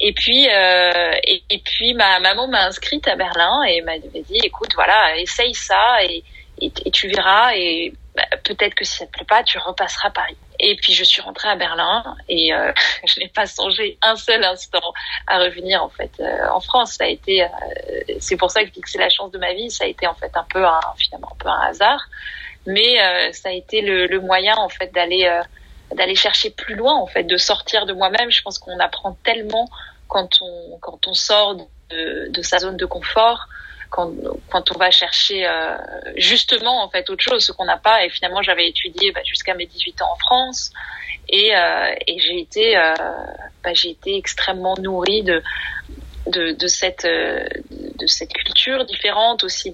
et 0.00 0.12
puis, 0.12 0.46
et, 0.46 1.58
puis 1.64 1.94
ma 1.94 2.18
maman 2.18 2.48
m'a 2.48 2.66
inscrite 2.66 3.06
à 3.06 3.14
Berlin 3.14 3.62
et 3.62 3.80
m'a 3.82 3.96
dit, 3.98 4.40
écoute, 4.42 4.70
voilà, 4.74 5.16
essaye 5.18 5.54
ça 5.54 6.02
et, 6.02 6.24
et, 6.60 6.90
tu 6.90 7.08
verras. 7.08 7.54
Et 7.54 7.92
bah, 8.14 8.24
peut-être 8.42 8.74
que 8.74 8.84
si 8.84 8.96
ça 8.96 9.06
te 9.06 9.12
plaît 9.12 9.26
pas, 9.26 9.42
tu 9.44 9.56
repasseras 9.58 10.08
à 10.08 10.10
Paris. 10.10 10.36
Et 10.66 10.76
puis 10.76 10.94
je 10.94 11.04
suis 11.04 11.20
rentrée 11.20 11.48
à 11.48 11.56
Berlin 11.56 12.16
et 12.26 12.54
euh, 12.54 12.72
je 13.04 13.20
n'ai 13.20 13.28
pas 13.28 13.46
songé 13.46 13.98
un 14.00 14.16
seul 14.16 14.42
instant 14.42 14.94
à 15.26 15.38
revenir 15.38 15.82
en 15.82 15.90
fait 15.90 16.10
euh, 16.20 16.48
en 16.50 16.60
France. 16.60 16.94
Ça 16.94 17.04
a 17.04 17.08
été, 17.08 17.44
euh, 17.44 17.48
c'est 18.18 18.38
pour 18.38 18.50
ça 18.50 18.64
que 18.64 18.70
c'est 18.86 18.98
la 18.98 19.10
chance 19.10 19.30
de 19.30 19.36
ma 19.36 19.52
vie. 19.52 19.70
Ça 19.70 19.84
a 19.84 19.86
été 19.86 20.06
en 20.06 20.14
fait 20.14 20.34
un 20.34 20.44
peu 20.44 20.64
un 20.64 20.80
finalement 20.96 21.28
un 21.32 21.36
peu 21.36 21.48
un 21.50 21.60
hasard, 21.68 22.00
mais 22.66 22.96
ça 23.32 23.50
a 23.50 23.52
été 23.52 23.82
le, 23.82 24.20
moyen 24.20 24.56
en 24.56 24.70
fait 24.70 24.90
d'aller 24.94 25.30
d'aller 25.94 26.14
chercher 26.14 26.48
plus 26.48 26.76
loin 26.76 26.94
en 26.94 27.06
fait, 27.06 27.24
de 27.24 27.36
sortir 27.36 27.84
de 27.84 27.92
moi-même. 27.92 28.30
Je 28.30 28.40
pense 28.40 28.58
qu'on 28.58 28.78
apprend 28.80 29.18
tellement 29.22 29.68
quand 30.08 30.40
on 30.40 30.78
quand 30.80 31.06
on 31.06 31.12
sort 31.12 31.56
de 31.90 32.42
sa 32.42 32.58
zone 32.58 32.78
de 32.78 32.86
confort 32.86 33.48
quand, 33.94 34.12
quand 34.50 34.74
on 34.74 34.78
va 34.78 34.90
chercher 34.90 35.46
euh, 35.46 35.76
justement 36.16 36.82
en 36.82 36.88
fait 36.88 37.08
autre 37.10 37.22
chose, 37.22 37.44
ce 37.44 37.52
qu'on 37.52 37.64
n'a 37.64 37.76
pas. 37.76 38.04
Et 38.04 38.10
finalement, 38.10 38.42
j'avais 38.42 38.66
étudié 38.68 39.12
bah, 39.12 39.20
jusqu'à 39.24 39.54
mes 39.54 39.66
18 39.66 40.02
ans 40.02 40.12
en 40.12 40.16
France. 40.16 40.72
Et, 41.28 41.56
euh, 41.56 41.94
et 42.08 42.18
j'ai 42.18 42.40
été, 42.40 42.76
euh, 42.76 42.92
bah, 43.62 43.70
été 43.70 44.16
extrêmement 44.16 44.74
nourrie 44.78 45.22
de 45.22 45.40
de, 46.26 46.52
de 46.52 46.66
cette 46.66 47.04
euh, 47.04 47.44
de 47.70 48.06
cette 48.06 48.32
culture 48.32 48.86
différente 48.86 49.44
aussi 49.44 49.70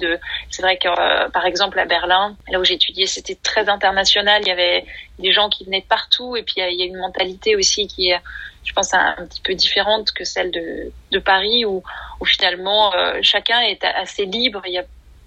c'est 0.50 0.62
vrai 0.62 0.78
que 0.78 0.88
euh, 0.88 1.28
par 1.28 1.46
exemple 1.46 1.78
à 1.78 1.84
Berlin 1.84 2.36
là 2.50 2.58
où 2.58 2.64
étudié 2.64 3.06
c'était 3.06 3.36
très 3.36 3.68
international. 3.68 4.42
Il 4.42 4.48
y 4.48 4.52
avait 4.52 4.84
des 5.20 5.32
gens 5.32 5.48
qui 5.48 5.64
venaient 5.64 5.80
de 5.80 5.86
partout. 5.86 6.36
Et 6.36 6.42
puis 6.42 6.56
il 6.58 6.78
y 6.78 6.82
a 6.82 6.86
une 6.86 6.98
mentalité 6.98 7.54
aussi 7.54 7.86
qui 7.86 8.10
est 8.10 8.20
je 8.64 8.72
pense, 8.72 8.92
un, 8.94 9.26
petit 9.28 9.40
peu 9.40 9.54
différente 9.54 10.12
que 10.12 10.24
celle 10.24 10.50
de, 10.50 10.92
de 11.10 11.18
Paris, 11.18 11.64
où, 11.64 11.82
où 12.20 12.24
finalement 12.24 12.94
euh, 12.94 13.18
chacun 13.22 13.60
est 13.60 13.82
assez 13.84 14.26
libre. 14.26 14.62
Il 14.66 14.72
y 14.72 14.78
a 14.78 14.84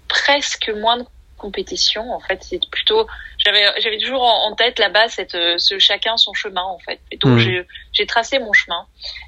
presque 0.08 0.70
moins 0.70 0.98
de 0.98 1.04
compétition. 1.36 2.12
En 2.14 2.20
fait, 2.20 2.42
c'est 2.42 2.60
plutôt. 2.70 3.06
J'avais, 3.38 3.64
j'avais 3.80 3.98
toujours 3.98 4.22
en, 4.22 4.54
tête 4.54 4.78
là-bas 4.78 5.08
cette, 5.08 5.34
euh, 5.34 5.58
ce 5.58 5.78
chacun 5.78 6.16
son 6.16 6.32
chemin 6.32 6.62
en 6.62 6.78
fait. 6.78 7.00
Et 7.10 7.16
donc 7.16 7.40
mmh. 7.40 7.64
j'ai 7.92 8.06
tracé 8.06 8.38
mon 8.38 8.52
chemin 8.52 8.86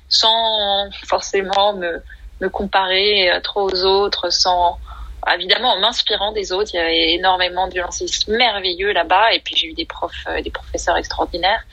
sans 0.09 0.89
forcément 1.07 1.75
me, 1.75 2.01
me 2.41 2.49
comparer 2.49 3.31
euh, 3.31 3.41
trop 3.41 3.69
aux 3.69 3.85
autres, 3.85 4.31
sans 4.31 4.79
évidemment 5.35 5.73
en 5.73 5.81
m'inspirant 5.81 6.33
des 6.33 6.53
autres. 6.53 6.71
Il 6.73 6.77
y 6.77 6.81
avait 6.81 7.13
énormément 7.15 7.67
de 7.67 7.73
violoncellistes 7.73 8.29
merveilleux 8.29 8.93
là-bas, 8.93 9.35
et 9.35 9.41
puis 9.41 9.57
j'ai 9.57 9.67
eu 9.67 9.75
des 9.75 9.85
profs, 9.85 10.27
des 10.43 10.51
professeurs 10.51 10.97
extraordinaires. 10.97 11.65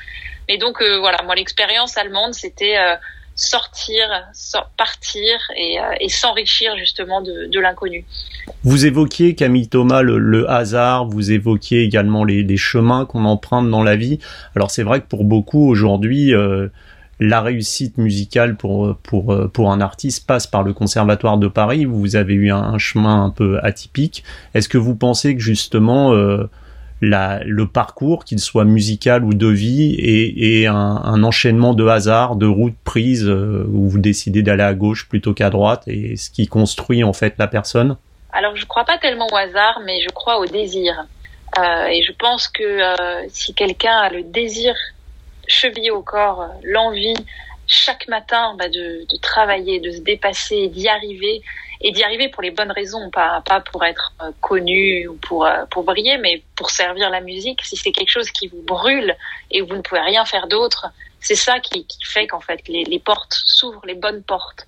Mais 0.48 0.58
donc 0.58 0.82
voilà, 0.82 1.22
moi 1.24 1.36
l'expérience 1.36 1.98
allemande, 1.98 2.34
c'était 2.34 2.76
sortir, 3.36 4.06
partir 4.78 5.40
et, 5.58 5.78
et 6.00 6.10
s'enrichir 6.10 6.78
justement 6.78 7.22
de, 7.22 7.60
l'inconnu. 7.60 8.06
Vous 8.64 8.86
évoquiez 8.86 9.36
Camille 9.36 9.70
Thomas 9.70 10.02
le, 10.02 10.50
hasard, 10.50 11.06
vous 11.06 11.32
évoquiez 11.32 11.84
également 11.84 12.24
les, 12.24 12.58
chemins 12.58 13.06
qu'on 13.06 13.26
emprunte 13.26 13.70
dans 13.70 13.84
la 13.84 13.96
vie. 13.96 14.20
Alors 14.56 14.72
c'est 14.72 14.84
vrai 14.84 15.02
que 15.02 15.08
pour 15.08 15.24
beaucoup 15.24 15.68
aujourd'hui, 15.68 16.34
euh, 16.34 16.68
la 17.20 17.42
réussite 17.42 17.98
musicale 17.98 18.56
pour, 18.56 18.96
pour, 18.98 19.36
pour 19.52 19.72
un 19.72 19.82
artiste 19.82 20.28
passe 20.28 20.48
par 20.48 20.64
le 20.64 20.74
Conservatoire 20.74 21.38
de 21.38 21.48
Paris. 21.48 21.86
Vous 21.86 22.16
avez 22.16 22.34
eu 22.34 22.52
un, 22.52 22.78
chemin 22.78 23.24
un 23.24 23.30
peu 23.30 23.60
atypique. 23.64 24.24
Est-ce 24.54 24.70
que 24.70 24.78
vous 24.78 24.96
pensez 24.96 25.36
que 25.36 25.42
justement 25.42 26.14
euh, 26.14 26.50
le 27.04 27.66
parcours, 27.66 28.26
qu'il 28.26 28.40
soit 28.40 28.66
musical 28.66 29.24
ou 29.24 29.34
de 29.34 29.48
vie, 29.48 29.96
est, 30.00 30.66
un, 30.68 31.24
enchaînement 31.24 31.74
de 31.74 31.86
hasard, 31.86 32.36
de 32.36 32.46
routes 32.46 32.78
prises 32.84 33.28
euh, 33.28 33.66
où 33.72 33.90
vous 33.90 34.00
décidez 34.00 34.42
d'aller 34.42 34.64
à 34.64 34.74
gauche 34.74 35.08
plutôt 35.08 35.34
qu'à 35.34 35.50
droite, 35.50 35.84
et 35.88 36.16
ce 36.16 36.30
qui 36.30 36.48
construit 36.48 37.04
en 37.04 37.14
fait 37.14 37.36
la 37.38 37.48
personne 37.48 37.98
Alors 38.32 38.56
je 38.56 38.66
crois 38.66 38.86
pas 38.86 38.98
tellement 38.98 39.28
au 39.32 39.36
hasard, 39.36 39.82
mais 39.86 40.02
je 40.02 40.10
crois 40.10 40.40
au 40.40 40.46
désir. 40.46 41.06
Euh, 41.60 41.86
et 41.86 42.04
je 42.04 42.12
pense 42.14 42.48
que 42.48 42.64
euh, 42.64 43.26
si 43.30 43.54
quelqu'un 43.54 43.96
a 43.96 44.10
le 44.10 44.24
désir 44.24 44.74
chevillé 45.48 45.92
au 45.92 46.02
corps, 46.02 46.48
l'envie 46.64 47.16
chaque 47.74 48.08
matin 48.08 48.56
bah, 48.58 48.70
de, 48.70 49.06
travailler, 49.22 49.80
de 49.80 49.92
se 49.92 50.02
dépasser, 50.02 50.68
d'y 50.68 50.88
arriver, 50.88 51.42
et 51.82 51.92
d'y 51.92 52.04
arriver 52.04 52.30
pour 52.30 52.42
les 52.42 52.52
bonnes 52.52 52.72
raisons, 52.72 53.10
pas, 53.10 53.42
pas 53.46 53.60
pour 53.60 53.84
être 53.84 54.14
euh, 54.22 54.32
connu 54.40 55.08
ou 55.08 55.16
pour, 55.16 55.46
euh, 55.46 55.66
pour 55.70 55.84
briller, 55.84 56.18
mais 56.18 56.42
pour 56.56 56.70
servir 56.70 57.10
la 57.10 57.20
musique. 57.20 57.62
Si 57.64 57.76
c'est 57.76 57.92
quelque 57.92 58.12
chose 58.12 58.30
qui 58.32 58.48
vous 58.48 58.62
brûle 58.62 59.16
et 59.52 59.62
vous 59.62 59.76
ne 59.76 59.82
pouvez 59.82 60.00
rien 60.00 60.24
faire 60.24 60.48
d'autre, 60.48 60.88
c'est 61.24 61.36
ça 61.36 61.60
qui, 61.60 61.88
qui 61.88 62.04
fait 62.06 62.28
qu'en 62.28 62.40
fait 62.40 62.62
les, 62.68 62.84
les 62.84 63.00
portes 63.00 63.34
s'ouvrent, 63.46 63.86
les 63.86 63.96
bonnes 63.96 64.24
portes. 64.24 64.68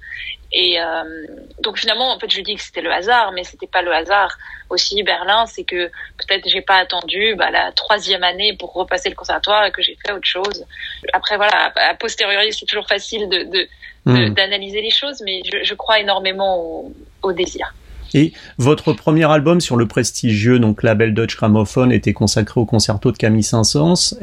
Et 0.51 0.79
euh, 0.79 1.25
donc 1.59 1.77
finalement, 1.77 2.13
en 2.13 2.19
fait, 2.19 2.31
je 2.31 2.39
dis 2.41 2.55
que 2.55 2.62
c'était 2.62 2.81
le 2.81 2.91
hasard, 2.91 3.33
mais 3.33 3.43
c'était 3.43 3.67
pas 3.67 3.81
le 3.81 3.93
hasard. 3.93 4.38
Aussi 4.69 5.03
Berlin, 5.03 5.45
c'est 5.47 5.65
que 5.65 5.88
peut-être 6.17 6.47
j'ai 6.47 6.62
pas 6.62 6.77
attendu 6.77 7.35
bah, 7.35 7.51
la 7.51 7.71
troisième 7.74 8.24
année 8.24 8.55
pour 8.57 8.74
repasser 8.74 9.09
le 9.09 9.15
conservatoire 9.15 9.65
et 9.65 9.71
que 9.71 9.81
j'ai 9.81 9.97
fait 10.05 10.13
autre 10.13 10.27
chose. 10.27 10.65
Après 11.13 11.35
voilà, 11.35 11.74
a 11.75 11.93
posteriori, 11.95 12.53
c'est 12.53 12.65
toujours 12.65 12.88
facile 12.88 13.27
de, 13.29 13.43
de 13.43 13.67
Hmm. 14.07 14.35
d'analyser 14.35 14.81
les 14.81 14.91
choses, 14.91 15.19
mais 15.25 15.41
je, 15.51 15.63
je 15.63 15.74
crois 15.74 16.00
énormément 16.00 16.59
au, 16.59 16.95
au, 17.24 17.33
désir. 17.33 17.74
Et 18.15 18.31
votre 18.57 18.93
premier 18.93 19.29
album 19.29 19.60
sur 19.60 19.75
le 19.75 19.89
prestigieux 19.89 20.57
donc 20.57 20.84
label 20.84 21.13
Dutch 21.13 21.36
Gramophone 21.36 21.91
était 21.91 22.13
consacré 22.13 22.62
au 22.62 22.65
concerto 22.65 23.12
de 23.12 23.17
Camille 23.17 23.43
Saint-Saëns. 23.43 24.17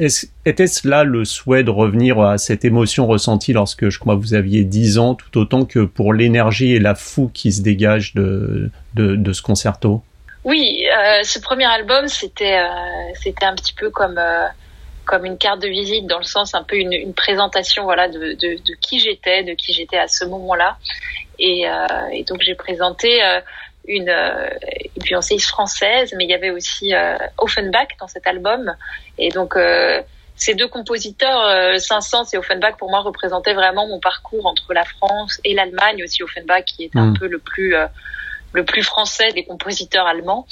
Était-ce 0.46 0.88
là 0.88 1.04
le 1.04 1.26
souhait 1.26 1.62
de 1.62 1.68
revenir 1.68 2.18
à 2.18 2.38
cette 2.38 2.64
émotion 2.64 3.06
ressentie 3.06 3.52
lorsque 3.52 3.90
je 3.90 3.98
crois 3.98 4.14
vous 4.14 4.32
aviez 4.32 4.64
10 4.64 4.98
ans, 4.98 5.14
tout 5.14 5.36
autant 5.38 5.66
que 5.66 5.80
pour 5.80 6.14
l'énergie 6.14 6.72
et 6.72 6.78
la 6.78 6.94
fougue 6.94 7.32
qui 7.32 7.52
se 7.52 7.60
dégage 7.60 8.14
de, 8.14 8.70
de, 8.94 9.32
ce 9.34 9.42
concerto? 9.42 10.02
Oui, 10.44 10.86
euh, 10.88 11.22
ce 11.22 11.38
premier 11.38 11.66
album 11.66 12.08
c'était 12.08 12.60
euh, 12.60 12.68
c'était 13.22 13.44
un 13.44 13.54
petit 13.54 13.74
peu 13.74 13.90
comme 13.90 14.16
euh, 14.16 14.46
comme 15.04 15.26
une 15.26 15.36
carte 15.36 15.60
de 15.60 15.68
visite 15.68 16.06
dans 16.06 16.18
le 16.18 16.24
sens 16.24 16.54
un 16.54 16.62
peu 16.62 16.76
une, 16.76 17.12
présentation 17.12 17.84
voilà 17.84 18.08
de, 18.08 18.32
de, 18.40 18.74
qui 18.80 19.00
j'étais, 19.00 19.42
de 19.42 19.52
qui 19.52 19.74
j'étais 19.74 19.98
à 19.98 20.08
ce 20.08 20.24
moment-là. 20.24 20.78
Et, 21.38 21.66
donc 22.28 22.40
j'ai 22.40 22.54
présenté 22.54 23.20
une, 23.86 24.08
euh, 24.08 24.48
une 24.96 25.02
violonceuse 25.02 25.46
française, 25.46 26.14
mais 26.16 26.24
il 26.24 26.30
y 26.30 26.34
avait 26.34 26.50
aussi 26.50 26.94
euh, 26.94 27.16
Offenbach 27.38 27.88
dans 28.00 28.08
cet 28.08 28.26
album. 28.26 28.74
Et 29.18 29.30
donc 29.30 29.56
euh, 29.56 30.02
ces 30.36 30.54
deux 30.54 30.68
compositeurs, 30.68 31.46
euh, 31.46 31.78
Saint-Saëns 31.78 32.26
et 32.32 32.38
Offenbach, 32.38 32.76
pour 32.78 32.90
moi 32.90 33.00
représentaient 33.00 33.54
vraiment 33.54 33.86
mon 33.86 34.00
parcours 34.00 34.46
entre 34.46 34.72
la 34.72 34.84
France 34.84 35.40
et 35.44 35.54
l'Allemagne. 35.54 36.02
Aussi 36.04 36.22
Offenbach 36.22 36.64
qui 36.64 36.84
est 36.84 36.96
un 36.96 37.06
mmh. 37.06 37.18
peu 37.18 37.26
le 37.26 37.38
plus 37.38 37.74
le 38.52 38.64
plus 38.64 38.82
français 38.82 39.28
des 39.32 39.44
compositeurs 39.44 40.06
allemands. 40.06 40.46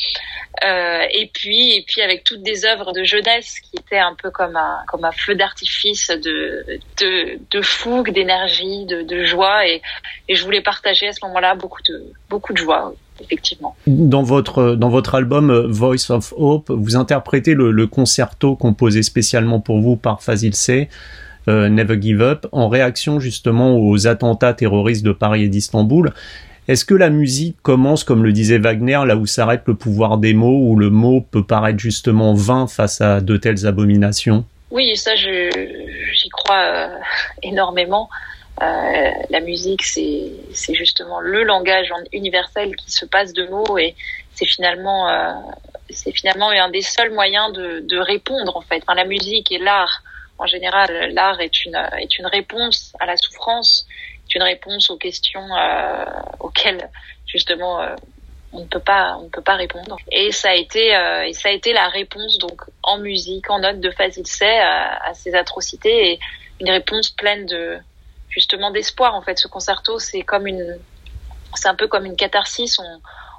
Euh, 0.64 1.02
et 1.12 1.30
puis, 1.32 1.76
et 1.76 1.84
puis 1.86 2.00
avec 2.02 2.24
toutes 2.24 2.42
des 2.42 2.64
œuvres 2.64 2.92
de 2.92 3.04
jeunesse 3.04 3.60
qui 3.60 3.76
étaient 3.76 3.98
un 3.98 4.14
peu 4.14 4.30
comme 4.30 4.56
un 4.56 4.78
comme 4.88 5.04
un 5.04 5.12
feu 5.12 5.34
d'artifice 5.34 6.08
de 6.08 6.80
de, 6.98 7.38
de 7.50 7.62
fougue, 7.62 8.10
d'énergie, 8.10 8.86
de, 8.86 9.02
de 9.02 9.24
joie. 9.24 9.66
Et, 9.66 9.82
et 10.28 10.34
je 10.34 10.44
voulais 10.44 10.62
partager 10.62 11.08
à 11.08 11.12
ce 11.12 11.24
moment-là 11.26 11.54
beaucoup 11.54 11.82
de 11.82 12.12
beaucoup 12.28 12.52
de 12.52 12.58
joie. 12.58 12.92
Effectivement. 13.22 13.76
Dans 13.86 14.22
votre 14.22 14.74
dans 14.74 14.88
votre 14.88 15.14
album 15.14 15.50
euh, 15.50 15.66
Voice 15.68 16.10
of 16.10 16.32
Hope, 16.36 16.70
vous 16.70 16.96
interprétez 16.96 17.54
le, 17.54 17.70
le 17.70 17.86
concerto 17.86 18.56
composé 18.56 19.02
spécialement 19.02 19.60
pour 19.60 19.80
vous 19.80 19.96
par 19.96 20.22
Fazil 20.22 20.54
C. 20.54 20.88
Euh, 21.48 21.68
Never 21.68 22.00
Give 22.00 22.20
Up, 22.20 22.46
en 22.52 22.68
réaction 22.68 23.18
justement 23.18 23.76
aux 23.78 24.06
attentats 24.06 24.52
terroristes 24.52 25.04
de 25.04 25.12
Paris 25.12 25.44
et 25.44 25.48
d'Istanbul. 25.48 26.12
Est-ce 26.68 26.84
que 26.84 26.94
la 26.94 27.10
musique 27.10 27.56
commence, 27.62 28.04
comme 28.04 28.22
le 28.22 28.32
disait 28.32 28.58
Wagner, 28.58 29.00
là 29.06 29.16
où 29.16 29.26
s'arrête 29.26 29.62
le 29.66 29.74
pouvoir 29.74 30.18
des 30.18 30.34
mots, 30.34 30.68
où 30.68 30.76
le 30.76 30.90
mot 30.90 31.20
peut 31.20 31.42
paraître 31.42 31.78
justement 31.78 32.34
vain 32.34 32.66
face 32.66 33.00
à 33.00 33.20
de 33.20 33.36
telles 33.36 33.66
abominations? 33.66 34.44
Oui, 34.70 34.94
ça, 34.96 35.16
j'y 35.16 36.28
crois 36.30 36.62
euh, 36.62 36.88
énormément. 37.42 38.08
Euh, 38.62 39.10
la 39.30 39.40
musique, 39.40 39.82
c'est 39.82 40.74
justement 40.74 41.20
le 41.20 41.44
langage 41.44 41.92
universel 42.12 42.76
qui 42.76 42.90
se 42.90 43.06
passe 43.06 43.32
de 43.32 43.46
mots 43.46 43.78
et 43.78 43.94
c'est 44.34 44.46
finalement, 44.46 45.08
euh, 45.08 45.32
c'est 45.88 46.12
finalement 46.12 46.50
un 46.50 46.68
des 46.68 46.82
seuls 46.82 47.12
moyens 47.12 47.52
de, 47.52 47.80
de 47.80 47.98
répondre 47.98 48.56
en 48.56 48.60
fait. 48.60 48.82
Enfin, 48.82 48.94
la 48.94 49.06
musique 49.06 49.50
et 49.50 49.58
l'art, 49.58 50.02
en 50.38 50.46
général, 50.46 51.12
l'art 51.14 51.40
est 51.40 51.64
une, 51.64 51.76
est 51.98 52.18
une 52.18 52.26
réponse 52.26 52.92
à 53.00 53.06
la 53.06 53.16
souffrance 53.16 53.86
une 54.34 54.42
réponse 54.42 54.90
aux 54.90 54.96
questions 54.96 55.46
euh, 55.56 56.04
auxquelles 56.40 56.88
justement 57.26 57.80
euh, 57.80 57.94
on 58.52 58.60
ne 58.60 58.66
peut 58.66 58.80
pas 58.80 59.16
on 59.18 59.24
ne 59.24 59.28
peut 59.28 59.42
pas 59.42 59.56
répondre 59.56 59.96
et 60.10 60.32
ça 60.32 60.50
a 60.50 60.54
été 60.54 60.94
euh, 60.94 61.22
et 61.22 61.32
ça 61.32 61.48
a 61.48 61.52
été 61.52 61.72
la 61.72 61.88
réponse 61.88 62.38
donc 62.38 62.62
en 62.82 62.98
musique 62.98 63.50
en 63.50 63.60
note 63.60 63.80
de 63.80 63.90
Fazil 63.90 64.26
Say 64.26 64.58
à, 64.58 65.04
à, 65.04 65.14
ces 65.14 65.34
atrocités 65.34 66.12
et 66.12 66.20
une 66.60 66.70
réponse 66.70 67.10
pleine 67.10 67.46
de 67.46 67.78
justement 68.30 68.70
d'espoir 68.70 69.14
en 69.14 69.22
fait 69.22 69.38
ce 69.38 69.48
concerto 69.48 69.98
c'est 69.98 70.22
comme 70.22 70.46
une 70.46 70.78
c'est 71.54 71.68
un 71.68 71.74
peu 71.74 71.88
comme 71.88 72.06
une 72.06 72.16
catharsis 72.16 72.80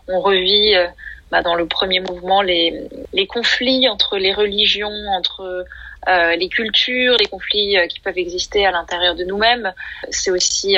on 0.07 0.19
revit 0.19 0.75
euh, 0.75 0.87
bah, 1.31 1.41
dans 1.41 1.55
le 1.55 1.65
premier 1.65 1.99
mouvement 1.99 2.41
les 2.41 3.27
conflits 3.27 3.87
entre 3.87 4.17
les 4.17 4.33
religions 4.33 4.91
entre 5.17 5.65
euh, 6.07 6.35
les 6.35 6.49
cultures, 6.49 7.15
les 7.19 7.27
conflits 7.27 7.77
euh, 7.77 7.85
qui 7.85 7.99
peuvent 7.99 8.17
exister 8.17 8.65
à 8.65 8.71
l'intérieur 8.71 9.13
de 9.13 9.23
nous-mêmes. 9.23 9.71
C'est 10.09 10.31
aussi 10.31 10.75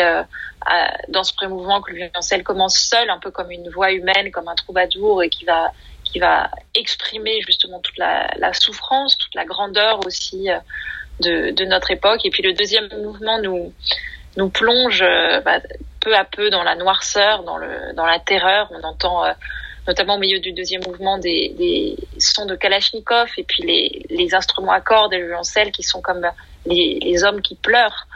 dans 1.08 1.24
ce 1.24 1.34
pré-mouvement 1.34 1.82
que 1.82 1.92
le 1.92 1.98
violoncelle 1.98 2.44
commence 2.44 2.78
seul, 2.78 3.10
un 3.10 3.20
peu 3.20 3.32
comme 3.32 3.50
une 3.50 3.70
voix 3.70 3.94
humaine, 3.94 4.32
comme 4.32 4.50
un 4.50 4.56
troubadour, 4.56 5.24
et 5.24 5.30
qui 5.30 5.46
va 5.46 5.72
qui 6.04 6.20
va 6.20 6.52
exprimer 6.76 7.42
justement 7.42 7.80
toute 7.80 7.98
la 7.98 8.54
souffrance, 8.54 9.18
toute 9.18 9.34
la 9.34 9.46
grandeur 9.46 10.06
aussi 10.06 10.50
de, 11.20 11.52
de, 11.52 11.66
notre 11.66 11.92
époque. 11.92 12.22
Et 12.26 12.30
puis 12.30 12.44
le 12.44 12.54
deuxième 12.54 12.90
mouvement 13.02 13.40
nous 13.40 13.74
nous 14.36 14.50
plonge 14.50 15.04
bah, 15.46 15.60
peu 16.00 16.16
à 16.16 16.26
peu 16.26 16.50
dans 16.50 16.64
la 16.64 16.76
noirceur, 16.76 17.44
dans 17.44 17.58
le 17.58 17.94
dans 17.96 18.06
la 18.06 18.20
terreur. 18.20 18.72
On 18.72 18.84
entend 18.84 19.24
notamment 19.88 20.16
au 20.16 20.20
milieu 20.20 20.40
du 20.40 20.54
deuxième 20.54 20.82
mouvement, 20.88 21.18
des, 21.18 21.54
des 21.58 21.98
sons 22.18 22.46
de 22.46 22.56
Kalachnikov 22.56 23.30
et 23.38 23.44
puis 23.44 23.64
les, 23.64 24.06
les 24.10 24.34
instruments 24.34 24.72
à 24.72 24.82
cordes 24.82 25.14
et 25.14 25.20
le 25.20 25.28
violoncelle 25.28 25.72
qui 25.72 25.84
sont 25.84 26.02
comme 26.02 26.26
les, 26.66 27.00
les 27.02 27.24
hommes 27.24 27.42
qui 27.42 27.56
pleurent. 27.56 28.08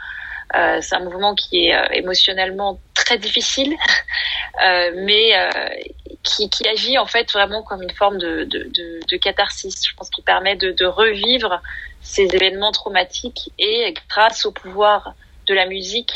Euh, 0.56 0.78
c'est 0.80 0.96
un 0.96 1.00
mouvement 1.00 1.34
qui 1.34 1.66
est 1.66 1.74
euh, 1.74 1.86
émotionnellement 1.92 2.78
très 2.94 3.18
difficile, 3.18 3.74
euh, 4.66 4.92
mais 4.94 5.36
euh, 5.36 5.50
qui, 6.22 6.50
qui, 6.50 6.66
agit 6.68 6.98
en 6.98 7.06
fait 7.06 7.30
vraiment 7.32 7.62
comme 7.62 7.82
une 7.82 7.92
forme 7.92 8.18
de, 8.18 8.44
de, 8.44 8.70
de, 9.08 9.16
catharsis. 9.16 9.86
Je 9.86 9.94
pense 9.94 10.10
qu'il 10.10 10.24
permet 10.24 10.56
de, 10.56 10.84
revivre 10.84 11.60
ces 12.02 12.24
événements 12.34 12.72
traumatiques 12.72 13.50
et 13.58 13.94
grâce 14.08 14.46
au 14.46 14.52
pouvoir 14.52 15.14
de 15.46 15.54
la 15.54 15.66
musique, 15.66 16.12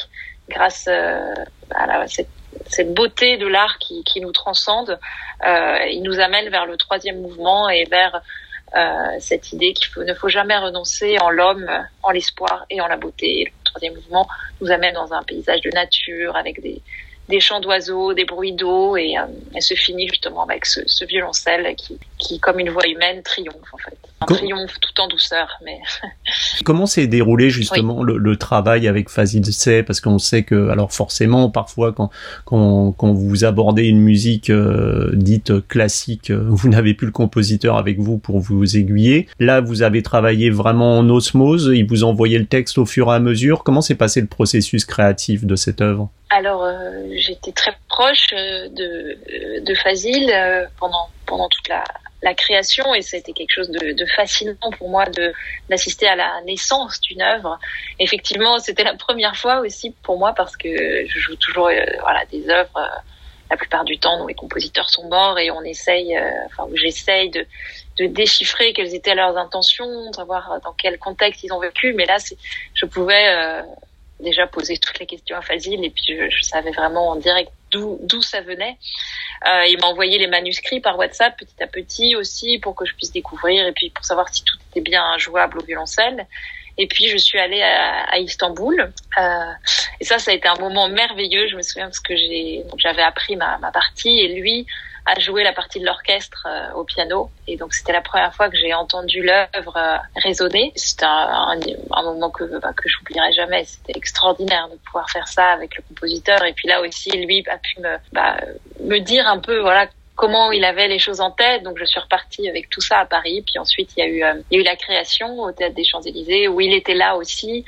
grâce 0.48 0.86
euh, 0.88 1.34
à 1.70 2.06
cette 2.06 2.94
beauté 2.94 3.36
de 3.38 3.46
l'art 3.46 3.78
qui, 3.78 4.04
qui, 4.04 4.20
nous 4.20 4.32
transcende, 4.32 4.98
euh, 5.46 5.78
il 5.90 6.02
nous 6.02 6.20
amène 6.20 6.48
vers 6.50 6.66
le 6.66 6.76
troisième 6.76 7.20
mouvement 7.20 7.68
et 7.68 7.84
vers 7.84 8.20
euh, 8.76 9.16
cette 9.18 9.52
idée 9.52 9.72
qu'il 9.72 9.90
ne 10.02 10.14
faut 10.14 10.28
jamais 10.28 10.56
renoncer 10.56 11.18
en 11.20 11.30
l'homme, 11.30 11.68
en 12.02 12.10
l'espoir 12.10 12.66
et 12.70 12.80
en 12.80 12.86
la 12.86 12.96
beauté. 12.96 13.44
le 13.46 13.64
troisième 13.64 13.94
mouvement 13.94 14.28
nous 14.60 14.70
amène 14.70 14.94
dans 14.94 15.12
un 15.12 15.22
paysage 15.22 15.60
de 15.62 15.70
nature 15.70 16.36
avec 16.36 16.60
des, 16.60 16.82
des 17.28 17.40
chants 17.40 17.60
d'oiseaux, 17.60 18.14
des 18.14 18.24
bruits 18.24 18.52
d'eau 18.52 18.96
et, 18.96 19.16
euh, 19.16 19.60
se 19.60 19.74
finit 19.74 20.08
justement 20.08 20.42
avec 20.42 20.66
ce, 20.66 20.80
ce 20.86 21.04
violoncelle 21.04 21.74
qui, 21.76 21.98
qui, 22.22 22.38
comme 22.38 22.58
une 22.60 22.70
voix 22.70 22.86
humaine, 22.86 23.22
triomphe 23.22 23.56
en 23.72 23.78
fait. 23.78 23.96
un 24.20 24.26
triomphe 24.26 24.78
tout 24.80 25.00
en 25.00 25.08
douceur. 25.08 25.58
Mais 25.64 25.78
comment 26.64 26.86
s'est 26.86 27.06
déroulé 27.08 27.50
justement 27.50 28.02
le, 28.02 28.36
travail 28.36 28.88
avec 28.88 29.08
Fazil 29.08 29.44
C 29.52 29.82
Parce 29.82 30.00
qu'on 30.00 30.18
sait 30.18 30.42
que, 30.42 30.70
alors 30.70 30.92
forcément, 30.92 31.50
parfois 31.50 31.92
quand 31.92 32.10
quand, 32.44 32.92
quand 32.92 33.12
vous 33.12 33.44
abordez 33.44 33.84
une 33.84 34.00
musique 34.00 34.50
euh, 34.50 35.10
dite 35.14 35.66
classique, 35.68 36.30
euh, 36.30 36.44
vous 36.48 36.68
n'avez 36.68 36.94
plus 36.94 37.06
le 37.06 37.12
compositeur 37.12 37.76
avec 37.76 37.98
vous 37.98 38.18
pour 38.18 38.38
vous 38.38 38.76
aiguiller. 38.76 39.28
Là, 39.38 39.60
vous 39.60 39.82
avez 39.82 40.02
travaillé 40.02 40.50
vraiment 40.50 40.98
en 40.98 41.08
osmose. 41.10 41.70
Il 41.74 41.86
vous 41.86 42.04
envoyait 42.04 42.38
le 42.38 42.46
texte 42.46 42.78
au 42.78 42.86
fur 42.86 43.08
et 43.12 43.14
à 43.14 43.20
mesure. 43.20 43.64
Comment 43.64 43.82
s'est 43.82 43.96
passé 43.96 44.20
le 44.20 44.28
processus 44.28 44.84
créatif 44.84 45.44
de 45.44 45.56
cette 45.56 45.80
œuvre? 45.80 46.10
Alors, 46.30 46.64
euh, 46.64 46.72
j'étais 47.16 47.52
très 47.52 47.76
proche 47.88 48.30
de, 48.32 49.60
de 49.60 49.74
Fazil 49.74 50.32
pendant, 50.78 51.08
pendant 51.26 51.48
toute 51.48 51.68
la, 51.68 51.84
la 52.22 52.34
création 52.34 52.94
et 52.94 53.02
c'était 53.02 53.32
quelque 53.32 53.52
chose 53.52 53.70
de, 53.70 53.92
de, 53.92 54.06
fascinant 54.06 54.70
pour 54.78 54.88
moi 54.88 55.06
de 55.06 55.32
d'assister 55.68 56.06
à 56.06 56.16
la 56.16 56.40
naissance 56.42 57.00
d'une 57.00 57.20
œuvre. 57.20 57.58
Effectivement, 57.98 58.58
c'était 58.58 58.84
la 58.84 58.94
première 58.94 59.36
fois 59.36 59.60
aussi 59.60 59.94
pour 60.02 60.18
moi 60.18 60.32
parce 60.32 60.56
que 60.56 61.06
je 61.06 61.18
joue 61.18 61.36
toujours 61.36 61.68
euh, 61.68 61.84
voilà 62.00 62.24
des 62.26 62.48
œuvres 62.48 62.76
euh, 62.76 62.98
la 63.50 63.56
plupart 63.56 63.84
du 63.84 63.98
temps 63.98 64.18
dont 64.18 64.26
les 64.26 64.34
compositeurs 64.34 64.88
sont 64.88 65.08
morts 65.08 65.38
et 65.38 65.50
on 65.50 65.62
essaye 65.62 66.16
euh, 66.16 66.30
enfin 66.46 66.66
j'essaye 66.74 67.30
de 67.30 67.44
de 67.98 68.06
déchiffrer 68.06 68.72
quelles 68.72 68.94
étaient 68.94 69.14
leurs 69.14 69.36
intentions, 69.36 70.12
savoir 70.12 70.60
dans 70.64 70.72
quel 70.72 70.98
contexte 70.98 71.42
ils 71.42 71.52
ont 71.52 71.60
vécu 71.60 71.92
mais 71.92 72.06
là 72.06 72.16
je 72.74 72.86
pouvais 72.86 73.62
déjà 74.20 74.46
poser 74.46 74.78
toutes 74.78 74.98
les 74.98 75.04
questions 75.04 75.36
à 75.36 75.42
Fazil 75.42 75.84
et 75.84 75.90
puis 75.90 76.04
je, 76.08 76.30
je 76.30 76.42
savais 76.42 76.70
vraiment 76.70 77.08
en 77.08 77.16
direct 77.16 77.52
d'où 77.72 78.22
ça 78.22 78.40
venait. 78.40 78.78
Euh, 79.48 79.66
il 79.66 79.78
m'a 79.80 79.88
envoyé 79.88 80.18
les 80.18 80.26
manuscrits 80.26 80.80
par 80.80 80.98
WhatsApp 80.98 81.36
petit 81.36 81.62
à 81.62 81.66
petit 81.66 82.16
aussi 82.16 82.58
pour 82.58 82.74
que 82.74 82.84
je 82.84 82.94
puisse 82.94 83.12
découvrir 83.12 83.66
et 83.66 83.72
puis 83.72 83.90
pour 83.90 84.04
savoir 84.04 84.28
si 84.28 84.44
tout 84.44 84.56
était 84.70 84.80
bien 84.80 85.18
jouable 85.18 85.58
au 85.58 85.62
violoncelle. 85.62 86.26
Et 86.78 86.86
puis 86.86 87.08
je 87.08 87.16
suis 87.18 87.38
allée 87.38 87.60
à, 87.62 88.18
Istanbul 88.18 88.92
euh, 89.18 89.52
et 90.00 90.04
ça, 90.04 90.18
ça 90.18 90.30
a 90.30 90.34
été 90.34 90.48
un 90.48 90.56
moment 90.56 90.88
merveilleux. 90.88 91.48
Je 91.48 91.56
me 91.56 91.62
souviens 91.62 91.86
parce 91.86 92.00
que 92.00 92.14
j'avais 92.78 93.02
appris 93.02 93.36
ma, 93.36 93.58
ma 93.58 93.70
partie 93.70 94.20
et 94.20 94.28
lui 94.28 94.66
à 95.04 95.18
jouer 95.18 95.42
la 95.42 95.52
partie 95.52 95.80
de 95.80 95.86
l'orchestre 95.86 96.46
euh, 96.46 96.72
au 96.74 96.84
piano. 96.84 97.30
Et 97.46 97.56
donc 97.56 97.74
c'était 97.74 97.92
la 97.92 98.00
première 98.00 98.34
fois 98.34 98.48
que 98.48 98.56
j'ai 98.56 98.72
entendu 98.72 99.22
l'œuvre 99.22 99.76
euh, 99.76 99.96
résonner. 100.16 100.72
C'était 100.76 101.04
un, 101.04 101.58
un, 101.90 102.02
moment 102.02 102.30
que, 102.30 102.44
bah, 102.60 102.72
que 102.76 102.88
j'oublierai 102.88 103.32
jamais. 103.32 103.64
C'était 103.64 103.96
extraordinaire 103.96 104.68
de 104.68 104.76
pouvoir 104.76 105.10
faire 105.10 105.26
ça 105.28 105.50
avec 105.50 105.76
le 105.76 105.82
compositeur. 105.88 106.44
Et 106.44 106.52
puis 106.52 106.68
là 106.68 106.80
aussi, 106.80 107.10
lui 107.10 107.44
a 107.50 107.58
pu 107.58 107.80
me, 107.80 107.96
bah, 108.12 108.36
me 108.80 108.98
dire 108.98 109.26
un 109.26 109.38
peu 109.38 109.58
voilà 109.60 109.88
comment 110.14 110.52
il 110.52 110.64
avait 110.64 110.88
les 110.88 110.98
choses 110.98 111.20
en 111.20 111.30
tête. 111.30 111.62
Donc 111.62 111.78
je 111.78 111.84
suis 111.84 112.00
repartie 112.00 112.48
avec 112.48 112.68
tout 112.68 112.80
ça 112.80 112.98
à 113.00 113.06
Paris. 113.06 113.42
Puis 113.46 113.58
ensuite 113.58 113.90
il 113.96 114.00
y 114.00 114.02
a 114.02 114.08
eu 114.08 114.22
euh, 114.24 114.42
il 114.50 114.56
y 114.56 114.58
a 114.58 114.62
eu 114.62 114.64
la 114.64 114.76
création 114.76 115.40
au 115.40 115.52
théâtre 115.52 115.74
des 115.74 115.84
Champs 115.84 116.02
Élysées 116.02 116.48
où 116.48 116.60
il 116.60 116.72
était 116.72 116.94
là 116.94 117.16
aussi. 117.16 117.64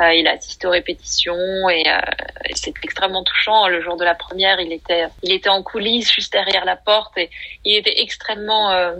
Euh, 0.00 0.12
il 0.12 0.26
a 0.26 0.32
assisté 0.32 0.66
aux 0.66 0.70
répétitions 0.70 1.68
et, 1.68 1.84
euh, 1.86 2.00
et 2.48 2.56
c'était 2.56 2.80
extrêmement 2.82 3.22
touchant. 3.22 3.68
Le 3.68 3.80
jour 3.80 3.96
de 3.96 4.04
la 4.04 4.14
première, 4.14 4.60
il 4.60 4.72
était 4.72 5.06
il 5.22 5.32
était 5.32 5.50
en 5.50 5.62
coulisses 5.62 6.12
juste 6.12 6.32
derrière 6.32 6.64
la 6.64 6.74
porte 6.74 7.16
et 7.16 7.30
il 7.64 7.76
était 7.76 8.02
extrêmement 8.02 8.70
euh, 8.70 8.92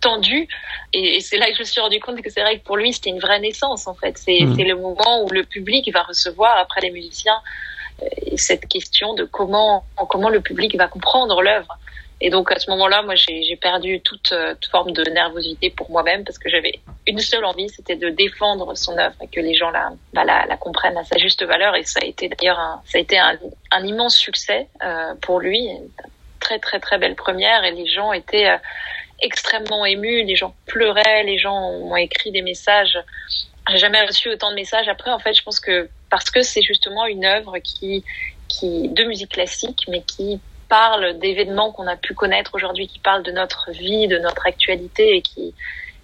tendu 0.00 0.48
et, 0.92 1.20
c'est 1.20 1.38
là 1.38 1.46
que 1.48 1.54
je 1.54 1.60
me 1.60 1.64
suis 1.64 1.80
rendu 1.80 2.00
compte 2.00 2.20
que 2.20 2.28
c'est 2.28 2.42
vrai 2.42 2.58
que 2.58 2.64
pour 2.64 2.76
lui 2.76 2.92
c'était 2.92 3.10
une 3.10 3.18
vraie 3.18 3.40
naissance 3.40 3.86
en 3.86 3.94
fait 3.94 4.18
c'est 4.18 4.40
mmh. 4.40 4.58
le 4.58 4.74
moment 4.74 5.22
où 5.22 5.30
le 5.30 5.42
public 5.42 5.90
va 5.90 6.02
recevoir 6.02 6.58
après 6.58 6.82
les 6.82 6.90
musiciens 6.90 7.40
cette 8.36 8.68
question 8.68 9.14
de 9.14 9.24
comment 9.24 9.84
comment 10.10 10.28
le 10.28 10.42
public 10.42 10.76
va 10.76 10.86
comprendre 10.86 11.40
l'œuvre 11.40 11.78
et 12.20 12.30
donc 12.30 12.50
à 12.50 12.58
ce 12.58 12.70
moment-là, 12.70 13.02
moi, 13.02 13.14
j'ai 13.14 13.56
perdu 13.56 14.00
toute, 14.00 14.32
euh, 14.32 14.54
toute, 14.54 14.70
forme 14.70 14.92
de 14.92 15.02
nervosité 15.10 15.68
pour 15.68 15.90
moi-même 15.90 16.24
parce 16.24 16.38
que 16.38 16.48
j'avais 16.48 16.80
une 17.06 17.18
seule 17.18 17.44
envie, 17.44 17.68
c'était 17.68 17.96
de 17.96 18.08
défendre 18.08 18.74
son 18.74 18.96
œuvre 18.96 19.16
et 19.22 19.28
que 19.28 19.40
les 19.40 19.54
gens 19.54 19.70
la, 19.70 19.92
bah, 20.14 20.56
comprennent 20.58 20.96
à 20.96 21.04
sa 21.04 21.18
juste 21.18 21.44
valeur. 21.44 21.76
Et 21.76 21.84
ça 21.84 22.00
a 22.02 22.06
été 22.06 22.30
d'ailleurs 22.30 22.58
un, 22.58 22.82
un, 23.70 23.84
immense 23.84 24.16
succès 24.16 24.68
euh, 24.82 25.14
pour 25.20 25.40
lui, 25.40 25.66
une 25.66 25.90
très 26.40 26.58
très 26.58 26.80
très 26.80 26.96
belle 26.96 27.16
première. 27.16 27.64
Et 27.64 27.72
les 27.72 27.86
gens 27.86 28.14
étaient 28.14 28.48
euh, 28.48 28.56
extrêmement 29.20 29.84
émus, 29.84 30.24
les 30.24 30.36
gens 30.36 30.54
pleuraient, 30.64 31.22
les 31.24 31.38
gens 31.38 31.60
ont 31.60 31.96
écrit 31.96 32.32
des 32.32 32.42
messages. 32.42 32.98
J'ai 33.68 33.78
jamais 33.78 34.02
reçu 34.06 34.30
autant 34.30 34.48
de 34.50 34.54
messages. 34.54 34.88
Après, 34.88 35.10
en 35.10 35.18
fait, 35.18 35.34
je 35.34 35.42
pense 35.42 35.60
que 35.60 35.90
parce 36.08 36.30
que 36.30 36.40
c'est 36.40 36.62
justement 36.62 37.04
une 37.04 37.26
œuvre 37.26 37.58
qui 37.58 38.04
de 38.62 39.04
musique 39.04 39.32
classique, 39.32 39.84
mais 39.88 40.00
qui 40.00 40.40
parle 40.68 41.18
d'événements 41.18 41.72
qu'on 41.72 41.86
a 41.86 41.96
pu 41.96 42.14
connaître 42.14 42.54
aujourd'hui, 42.54 42.86
qui 42.86 42.98
parle 42.98 43.22
de 43.22 43.32
notre 43.32 43.70
vie, 43.70 44.08
de 44.08 44.18
notre 44.18 44.46
actualité 44.46 45.16
et 45.16 45.22
qui 45.22 45.54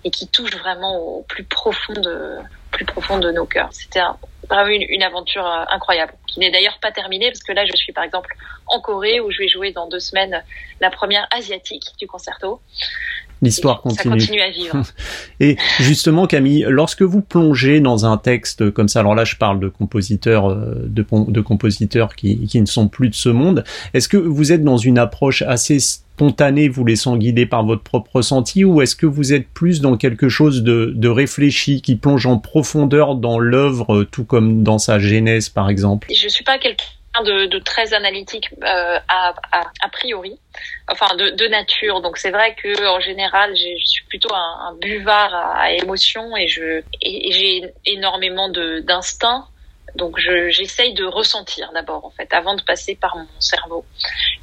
et 0.04 0.10
qui 0.10 0.26
touche 0.28 0.56
vraiment 0.56 0.96
au 0.96 1.22
plus 1.28 1.44
profond 1.44 1.92
de 1.92 2.38
plus 2.72 2.84
profond 2.84 3.18
de 3.18 3.30
nos 3.30 3.46
cœurs. 3.46 3.68
C'était 3.72 4.00
vraiment 4.48 4.70
une, 4.70 5.02
aventure 5.02 5.46
euh, 5.46 5.64
incroyable, 5.68 6.12
qui 6.32 6.40
n'est 6.40 6.50
d'ailleurs 6.50 6.78
pas 6.80 6.92
terminée 6.92 7.26
parce 7.26 7.42
que 7.42 7.52
là 7.52 7.64
je 7.66 7.76
suis 7.76 7.92
par 7.92 8.04
exemple 8.04 8.34
en 8.66 8.80
Corée 8.80 9.20
où 9.20 9.30
je 9.30 9.38
vais 9.38 9.48
jouer 9.48 9.72
dans 9.72 9.88
deux 9.88 10.00
semaines 10.00 10.42
la 10.80 10.90
première 10.90 11.26
asiatique 11.30 11.84
du 11.98 12.06
concerto. 12.06 12.60
L'histoire 13.42 13.82
continue. 13.82 14.02
Ça 14.04 14.08
continue 14.08 14.40
à 14.40 14.50
vivre. 14.50 14.82
Et 15.40 15.56
justement, 15.80 16.28
Camille, 16.28 16.64
lorsque 16.68 17.02
vous 17.02 17.20
plongez 17.20 17.80
dans 17.80 18.06
un 18.06 18.16
texte 18.16 18.70
comme 18.70 18.86
ça, 18.86 19.00
alors 19.00 19.16
là, 19.16 19.24
je 19.24 19.34
parle 19.34 19.58
de 19.58 19.66
compositeurs, 19.66 20.48
euh, 20.48 20.84
de, 20.86 21.04
de 21.28 21.40
compositeurs 21.40 22.14
qui, 22.14 22.46
qui 22.46 22.60
ne 22.60 22.66
sont 22.66 22.86
plus 22.86 23.08
de 23.08 23.16
ce 23.16 23.28
monde. 23.28 23.64
Est-ce 23.94 24.08
que 24.08 24.16
vous 24.16 24.52
êtes 24.52 24.62
dans 24.62 24.76
une 24.76 24.96
approche 24.96 25.42
assez 25.42 25.80
spontanée, 25.80 26.68
vous 26.68 26.84
laissant 26.84 27.16
guider 27.16 27.46
par 27.46 27.64
votre 27.64 27.82
propre 27.82 28.16
ressenti, 28.16 28.64
ou 28.64 28.80
est-ce 28.80 28.94
que 28.94 29.06
vous 29.06 29.32
êtes 29.32 29.48
plus 29.48 29.80
dans 29.80 29.96
quelque 29.96 30.28
chose 30.28 30.62
de, 30.62 30.92
de 30.94 31.08
réfléchi, 31.08 31.82
qui 31.82 31.96
plonge 31.96 32.26
en 32.26 32.38
profondeur 32.38 33.16
dans 33.16 33.40
l'œuvre, 33.40 34.04
tout 34.04 34.24
comme 34.24 34.62
dans 34.62 34.78
sa 34.78 35.00
genèse, 35.00 35.48
par 35.48 35.68
exemple? 35.68 36.06
Je 36.22 36.28
suis 36.28 36.44
pas 36.44 36.58
quelqu'un 36.58 36.84
de, 37.24 37.58
très 37.58 37.94
analytique 37.94 38.48
euh, 38.62 38.98
a, 39.08 39.34
a, 39.50 39.88
priori, 39.90 40.38
enfin 40.88 41.16
de, 41.16 41.48
nature. 41.48 42.00
Donc 42.00 42.16
c'est 42.16 42.30
vrai 42.30 42.54
que 42.54 42.86
en 42.86 43.00
général, 43.00 43.56
je 43.56 43.84
suis 43.84 44.04
plutôt 44.04 44.32
un, 44.32 44.76
buvard 44.80 45.34
à, 45.34 45.62
à 45.62 45.70
émotions 45.72 46.36
et 46.36 46.46
j'ai 46.46 47.72
énormément 47.86 48.48
d'instinct. 48.48 49.48
Donc 49.96 50.16
j'essaye 50.18 50.94
de 50.94 51.04
ressentir 51.04 51.70
d'abord 51.74 52.04
en 52.04 52.10
fait, 52.10 52.32
avant 52.32 52.54
de 52.54 52.62
passer 52.62 52.94
par 52.94 53.16
mon 53.16 53.26
cerveau. 53.40 53.84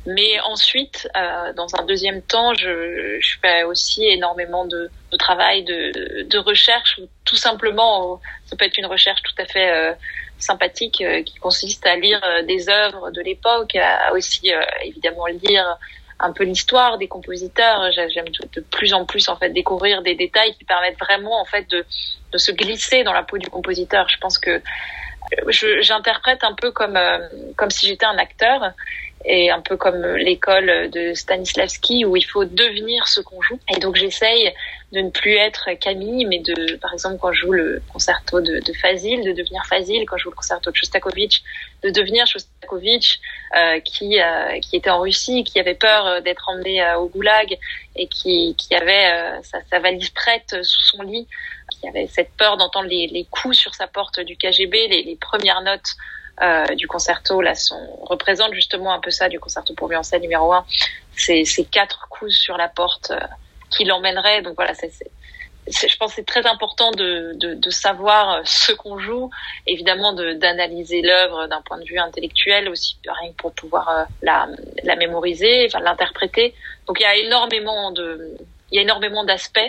Mais 0.05 0.39
ensuite, 0.41 1.09
euh, 1.15 1.53
dans 1.53 1.75
un 1.75 1.85
deuxième 1.85 2.21
temps, 2.21 2.53
je, 2.53 3.19
fais 3.41 3.63
aussi 3.63 4.05
énormément 4.05 4.65
de, 4.65 4.91
travail, 5.17 5.63
de, 5.63 6.23
de, 6.23 6.37
recherche, 6.37 6.99
tout 7.25 7.35
simplement, 7.35 8.19
ça 8.45 8.55
peut 8.57 8.65
être 8.65 8.77
une 8.77 8.85
recherche 8.85 9.21
tout 9.23 9.41
à 9.41 9.45
fait 9.45 9.71
euh, 9.71 9.93
sympathique 10.39 11.01
euh, 11.01 11.23
qui 11.23 11.35
consiste 11.35 11.85
à 11.85 11.95
lire 11.95 12.21
euh, 12.23 12.43
des 12.43 12.69
œuvres 12.69 13.11
de 13.11 13.21
l'époque, 13.21 13.75
à 13.75 14.13
aussi 14.13 14.51
euh, 14.53 14.61
évidemment 14.83 15.25
lire 15.27 15.77
un 16.19 16.33
peu 16.33 16.43
l'histoire 16.43 16.97
des 16.97 17.07
compositeurs. 17.07 17.91
J'aime 17.91 18.27
de 18.53 18.61
plus 18.61 18.93
en 18.93 19.05
plus 19.05 19.29
en 19.29 19.37
fait 19.37 19.49
découvrir 19.51 20.01
des 20.01 20.15
détails 20.15 20.53
qui 20.55 20.65
permettent 20.65 20.99
vraiment 20.99 21.39
en 21.39 21.45
fait 21.45 21.69
de, 21.69 21.85
se 22.37 22.51
glisser 22.51 23.03
dans 23.03 23.13
la 23.13 23.23
peau 23.23 23.37
du 23.37 23.49
compositeur. 23.49 24.09
Je 24.09 24.17
pense 24.17 24.37
que 24.37 24.61
j'interprète 25.81 26.43
un 26.43 26.53
peu 26.53 26.71
comme 26.71 26.99
comme 27.55 27.69
si 27.69 27.87
j'étais 27.87 28.05
un 28.05 28.17
acteur 28.17 28.73
et 29.23 29.49
un 29.49 29.61
peu 29.61 29.77
comme 29.77 30.01
l'école 30.17 30.89
de 30.91 31.13
Stanislavski 31.13 32.03
où 32.03 32.17
il 32.17 32.25
faut 32.25 32.43
devenir 32.43 33.07
ce 33.07 33.21
qu'on 33.21 33.41
joue. 33.41 33.59
Et 33.73 33.79
donc 33.79 33.95
j'essaye 33.95 34.53
de 34.91 35.01
ne 35.01 35.09
plus 35.11 35.35
être 35.35 35.69
Camille, 35.79 36.25
mais 36.25 36.39
de, 36.39 36.75
par 36.77 36.93
exemple, 36.93 37.17
quand 37.21 37.31
je 37.31 37.41
joue 37.41 37.51
le 37.51 37.81
concerto 37.93 38.41
de, 38.41 38.59
de 38.59 38.73
Fazil, 38.73 39.23
de 39.23 39.33
devenir 39.33 39.63
Fazil, 39.67 40.05
quand 40.05 40.17
je 40.17 40.23
joue 40.23 40.29
le 40.31 40.35
concerto 40.35 40.71
de 40.71 40.75
Shostakovich, 40.75 41.43
de 41.83 41.91
devenir 41.91 42.25
Shostakovich, 42.25 43.19
euh, 43.55 43.79
qui, 43.81 44.19
euh, 44.19 44.59
qui 44.61 44.77
était 44.77 44.89
en 44.89 45.01
Russie, 45.01 45.43
qui 45.43 45.59
avait 45.59 45.75
peur 45.75 46.07
euh, 46.07 46.21
d'être 46.21 46.49
emmené 46.49 46.81
euh, 46.81 46.97
au 46.97 47.07
goulag 47.07 47.57
et 47.95 48.07
qui, 48.07 48.55
qui 48.57 48.73
avait 48.73 49.11
euh, 49.11 49.39
sa, 49.43 49.59
sa, 49.69 49.79
valise 49.79 50.09
prête 50.09 50.55
sous 50.63 50.81
son 50.81 51.03
lit, 51.03 51.27
qui 51.71 51.87
avait 51.87 52.07
cette 52.07 52.31
peur 52.31 52.57
d'entendre 52.57 52.87
les, 52.87 53.07
les 53.07 53.25
coups 53.25 53.57
sur 53.57 53.75
sa 53.75 53.85
porte 53.85 54.19
du 54.19 54.37
KGB, 54.37 54.87
les, 54.87 55.03
les 55.03 55.15
premières 55.15 55.61
notes 55.61 55.95
du 56.77 56.87
concerto 56.87 57.41
là 57.41 57.53
sont 57.53 57.97
représentent 58.03 58.53
justement 58.53 58.93
un 58.93 59.01
peu 59.01 59.11
ça 59.11 59.27
du 59.27 59.41
concerto 59.41 59.73
pour 59.73 59.89
violoncelle 59.89 60.21
numéro 60.21 60.53
un. 60.53 60.65
C'est 61.17 61.43
ces 61.43 61.65
quatre 61.65 62.07
coups 62.07 62.33
sur 62.33 62.55
la 62.55 62.69
porte 62.69 63.11
qui 63.69 63.85
l'emmèneraient. 63.85 64.41
Donc 64.41 64.55
voilà, 64.55 64.73
c'est 64.73 64.91
je 65.71 65.97
pense 65.97 66.11
que 66.11 66.15
c'est 66.15 66.25
très 66.25 66.45
important 66.47 66.91
de, 66.91 67.33
de, 67.35 67.53
de, 67.53 67.69
savoir 67.69 68.33
euh, 68.33 68.41
ce 68.43 68.71
qu'on 68.71 68.97
joue, 68.97 69.29
évidemment 69.67 70.13
d'analyser 70.13 71.01
l'œuvre 71.01 71.47
d'un 71.47 71.61
point 71.61 71.77
de 71.77 71.83
vue 71.83 71.99
intellectuel 71.99 72.69
aussi, 72.69 72.97
rien 73.05 73.31
que 73.31 73.35
pour 73.35 73.53
pouvoir 73.53 73.89
euh, 73.89 74.03
la, 74.21 74.47
la 74.83 74.95
mémoriser, 74.95 75.67
enfin 75.67 75.79
l'interpréter. 75.79 76.55
Donc 76.87 76.99
il 76.99 77.03
y 77.03 77.05
a 77.05 77.15
énormément 77.17 77.91
de 77.91 78.37
il 78.71 78.75
y 78.75 78.79
a 78.79 78.81
énormément 78.83 79.23
d'aspects 79.23 79.59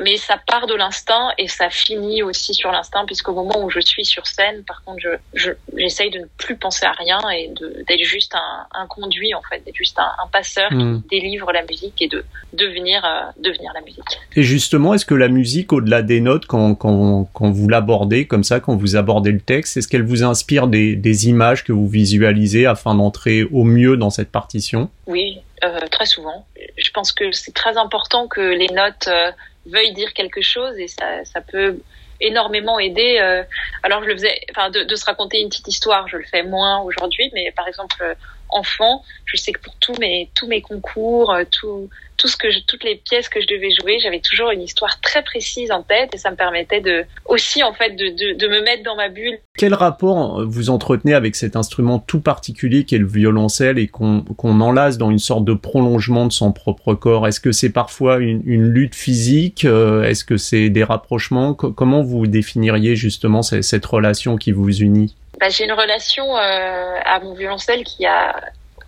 mais 0.00 0.16
ça 0.16 0.36
part 0.46 0.66
de 0.66 0.74
l'instinct 0.74 1.30
et 1.38 1.48
ça 1.48 1.70
finit 1.70 2.22
aussi 2.22 2.54
sur 2.54 2.70
l'instinct 2.70 3.04
puisqu'au 3.06 3.32
moment 3.32 3.64
où 3.64 3.70
je 3.70 3.80
suis 3.80 4.04
sur 4.04 4.26
scène, 4.26 4.62
par 4.64 4.82
contre, 4.84 5.00
je, 5.34 5.50
j'essaye 5.76 6.10
de 6.10 6.20
ne 6.20 6.26
plus 6.36 6.56
penser 6.56 6.86
à 6.86 6.92
rien 6.92 7.18
et 7.30 7.50
d'être 7.86 8.04
juste 8.04 8.34
un, 8.34 8.66
un, 8.80 8.86
conduit 8.86 9.34
en 9.34 9.42
fait, 9.42 9.64
d'être 9.64 9.76
juste 9.76 9.98
un, 9.98 10.10
un 10.22 10.28
passeur 10.28 10.68
qui 10.70 10.76
hmm. 10.76 11.02
délivre 11.10 11.52
la 11.52 11.62
musique 11.62 12.00
et 12.00 12.08
de 12.08 12.24
devenir 12.52 13.04
euh, 13.04 13.30
devenir 13.42 13.72
la 13.74 13.80
musique. 13.80 14.04
Et 14.36 14.42
justement, 14.42 14.94
est-ce 14.94 15.04
que 15.04 15.14
la 15.14 15.28
musique, 15.28 15.72
au-delà 15.72 16.02
des 16.02 16.20
notes, 16.20 16.46
quand, 16.46 16.74
quand, 16.74 17.28
quand 17.32 17.50
vous 17.50 17.68
l'abordez 17.68 18.26
comme 18.26 18.44
ça, 18.44 18.60
quand 18.60 18.76
vous 18.76 18.96
abordez 18.96 19.32
le 19.32 19.40
texte, 19.40 19.76
est-ce 19.76 19.88
qu'elle 19.88 20.04
vous 20.04 20.22
inspire 20.22 20.68
des, 20.68 20.96
des 20.96 21.28
images 21.28 21.64
que 21.64 21.72
vous 21.72 21.88
visualisez 21.88 22.66
afin 22.66 22.94
d'entrer 22.94 23.42
au 23.44 23.64
mieux 23.64 23.96
dans 23.96 24.10
cette 24.10 24.30
partition? 24.30 24.90
Oui, 25.06 25.40
euh, 25.64 25.80
très 25.90 26.06
souvent. 26.06 26.46
Je 26.76 26.90
pense 26.90 27.12
que 27.12 27.32
c'est 27.32 27.54
très 27.54 27.76
important 27.76 28.28
que 28.28 28.40
les 28.40 28.68
notes 28.68 29.08
euh, 29.08 29.32
veuillent 29.68 29.94
dire 29.94 30.12
quelque 30.12 30.42
chose 30.42 30.78
et 30.78 30.88
ça, 30.88 31.24
ça 31.24 31.40
peut 31.40 31.78
énormément 32.20 32.78
aider. 32.78 33.18
Euh, 33.20 33.42
alors 33.82 34.02
je 34.02 34.08
le 34.08 34.14
faisais, 34.14 34.40
enfin 34.50 34.70
de, 34.70 34.82
de, 34.82 34.96
se 34.96 35.04
raconter 35.04 35.40
une 35.40 35.48
petite 35.48 35.68
histoire, 35.68 36.08
je 36.08 36.16
le 36.16 36.24
fais 36.24 36.42
moins 36.42 36.80
aujourd'hui, 36.80 37.30
mais 37.32 37.52
par 37.56 37.68
exemple 37.68 38.16
enfant, 38.50 39.02
je 39.24 39.36
sais 39.36 39.52
que 39.52 39.60
pour 39.60 39.74
tous 39.76 39.94
mes 39.98 40.30
tous 40.34 40.46
mes 40.46 40.60
concours, 40.60 41.34
tout 41.50 41.88
tout 42.18 42.28
ce 42.28 42.36
que 42.36 42.48
toutes 42.66 42.84
les 42.84 42.96
pièces 42.96 43.28
que 43.28 43.40
je 43.40 43.46
devais 43.46 43.70
jouer, 43.70 43.98
j'avais 44.00 44.20
toujours 44.20 44.50
une 44.50 44.60
histoire 44.60 45.00
très 45.00 45.22
précise 45.22 45.70
en 45.70 45.82
tête 45.82 46.10
et 46.14 46.18
ça 46.18 46.30
me 46.30 46.36
permettait 46.36 46.80
de 46.80 47.04
aussi 47.26 47.62
en 47.62 47.72
fait 47.72 47.90
de, 47.90 48.34
de, 48.34 48.48
me 48.48 48.62
mettre 48.62 48.82
dans 48.82 48.96
ma 48.96 49.08
bulle. 49.08 49.38
Quel 49.56 49.72
rapport 49.72 50.44
vous 50.44 50.68
entretenez 50.68 51.14
avec 51.14 51.36
cet 51.36 51.54
instrument 51.54 52.00
tout 52.00 52.20
particulier 52.20 52.84
qui 52.84 52.96
est 52.96 52.98
le 52.98 53.06
violoncelle 53.06 53.78
et 53.78 53.86
qu'on 53.86 54.24
enlace 54.42 54.98
dans 54.98 55.10
une 55.10 55.20
sorte 55.20 55.44
de 55.44 55.54
prolongement 55.54 56.26
de 56.26 56.32
son 56.32 56.52
propre 56.52 56.94
corps? 56.94 57.26
Est-ce 57.28 57.40
que 57.40 57.52
c'est 57.52 57.70
parfois 57.70 58.18
une, 58.18 58.42
lutte 58.68 58.96
physique 58.96 59.64
euh, 59.64 60.02
Est-ce 60.02 60.24
que 60.24 60.36
c'est 60.36 60.68
des 60.68 60.84
rapprochements? 60.84 61.54
Comment 61.54 62.02
vous 62.02 62.26
définiriez 62.26 62.96
justement 62.96 63.42
cette 63.42 63.86
relation 63.86 64.36
qui 64.36 64.50
vous 64.50 64.70
unit? 64.82 65.14
Bah, 65.38 65.48
J'ai 65.48 65.64
une 65.64 65.72
relation 65.72 66.36
euh, 66.36 67.00
à 67.04 67.20
mon 67.20 67.34
violoncelle 67.34 67.84
qui 67.84 68.06
a 68.06 68.40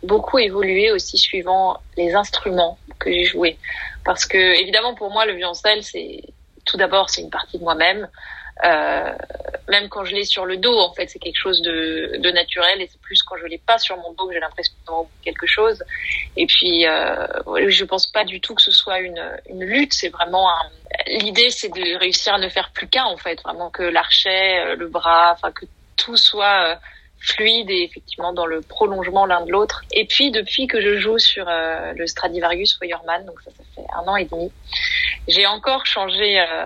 beaucoup 0.02 0.38
évolué 0.38 0.90
aussi 0.92 1.18
suivant 1.18 1.78
les 1.96 2.14
instruments 2.14 2.78
que 2.98 3.10
j'ai 3.10 3.24
joué. 3.24 3.58
Parce 4.04 4.26
que 4.26 4.38
évidemment 4.38 4.94
pour 4.94 5.10
moi 5.10 5.26
le 5.26 5.34
violoncelle 5.34 5.82
c'est 5.82 6.22
tout 6.64 6.76
d'abord 6.76 7.10
c'est 7.10 7.22
une 7.22 7.30
partie 7.30 7.58
de 7.58 7.62
moi-même. 7.62 8.08
Euh, 8.64 9.12
même 9.68 9.88
quand 9.88 10.04
je 10.04 10.14
l'ai 10.14 10.24
sur 10.24 10.44
le 10.44 10.56
dos, 10.56 10.76
en 10.78 10.92
fait, 10.92 11.08
c'est 11.08 11.18
quelque 11.18 11.38
chose 11.38 11.62
de, 11.62 12.30
naturel 12.30 12.80
et 12.82 12.88
c'est 12.88 13.00
plus 13.00 13.22
quand 13.22 13.36
je 13.36 13.46
l'ai 13.46 13.58
pas 13.58 13.78
sur 13.78 13.96
mon 13.96 14.12
dos 14.12 14.26
que 14.26 14.34
j'ai 14.34 14.40
l'impression 14.40 14.74
de 14.86 15.24
quelque 15.24 15.46
chose. 15.46 15.82
Et 16.36 16.46
puis, 16.46 16.86
euh, 16.86 17.26
je 17.68 17.84
pense 17.84 18.06
pas 18.06 18.24
du 18.24 18.40
tout 18.40 18.54
que 18.54 18.62
ce 18.62 18.70
soit 18.70 19.00
une, 19.00 19.20
lutte. 19.48 19.94
C'est 19.94 20.08
vraiment 20.08 20.48
l'idée, 21.06 21.50
c'est 21.50 21.70
de 21.70 21.98
réussir 21.98 22.34
à 22.34 22.38
ne 22.38 22.48
faire 22.48 22.70
plus 22.72 22.88
qu'un, 22.88 23.04
en 23.04 23.16
fait, 23.16 23.40
vraiment 23.42 23.70
que 23.70 23.82
l'archet, 23.82 24.60
euh, 24.60 24.76
le 24.76 24.88
bras, 24.88 25.32
enfin 25.32 25.52
que 25.52 25.64
tout 26.00 26.16
soit 26.16 26.68
euh, 26.68 26.74
fluide 27.18 27.70
et 27.70 27.82
effectivement 27.82 28.32
dans 28.32 28.46
le 28.46 28.62
prolongement 28.62 29.26
l'un 29.26 29.44
de 29.44 29.50
l'autre. 29.50 29.82
Et 29.92 30.06
puis 30.06 30.30
depuis 30.30 30.66
que 30.66 30.80
je 30.80 30.98
joue 30.98 31.18
sur 31.18 31.48
euh, 31.48 31.92
le 31.94 32.06
Stradivarius 32.06 32.78
Feuermann, 32.78 33.24
donc 33.26 33.40
ça, 33.42 33.50
ça 33.50 33.62
fait 33.74 33.86
un 33.94 34.08
an 34.08 34.16
et 34.16 34.24
demi, 34.24 34.50
j'ai 35.28 35.46
encore 35.46 35.86
changé 35.86 36.40
euh, 36.40 36.64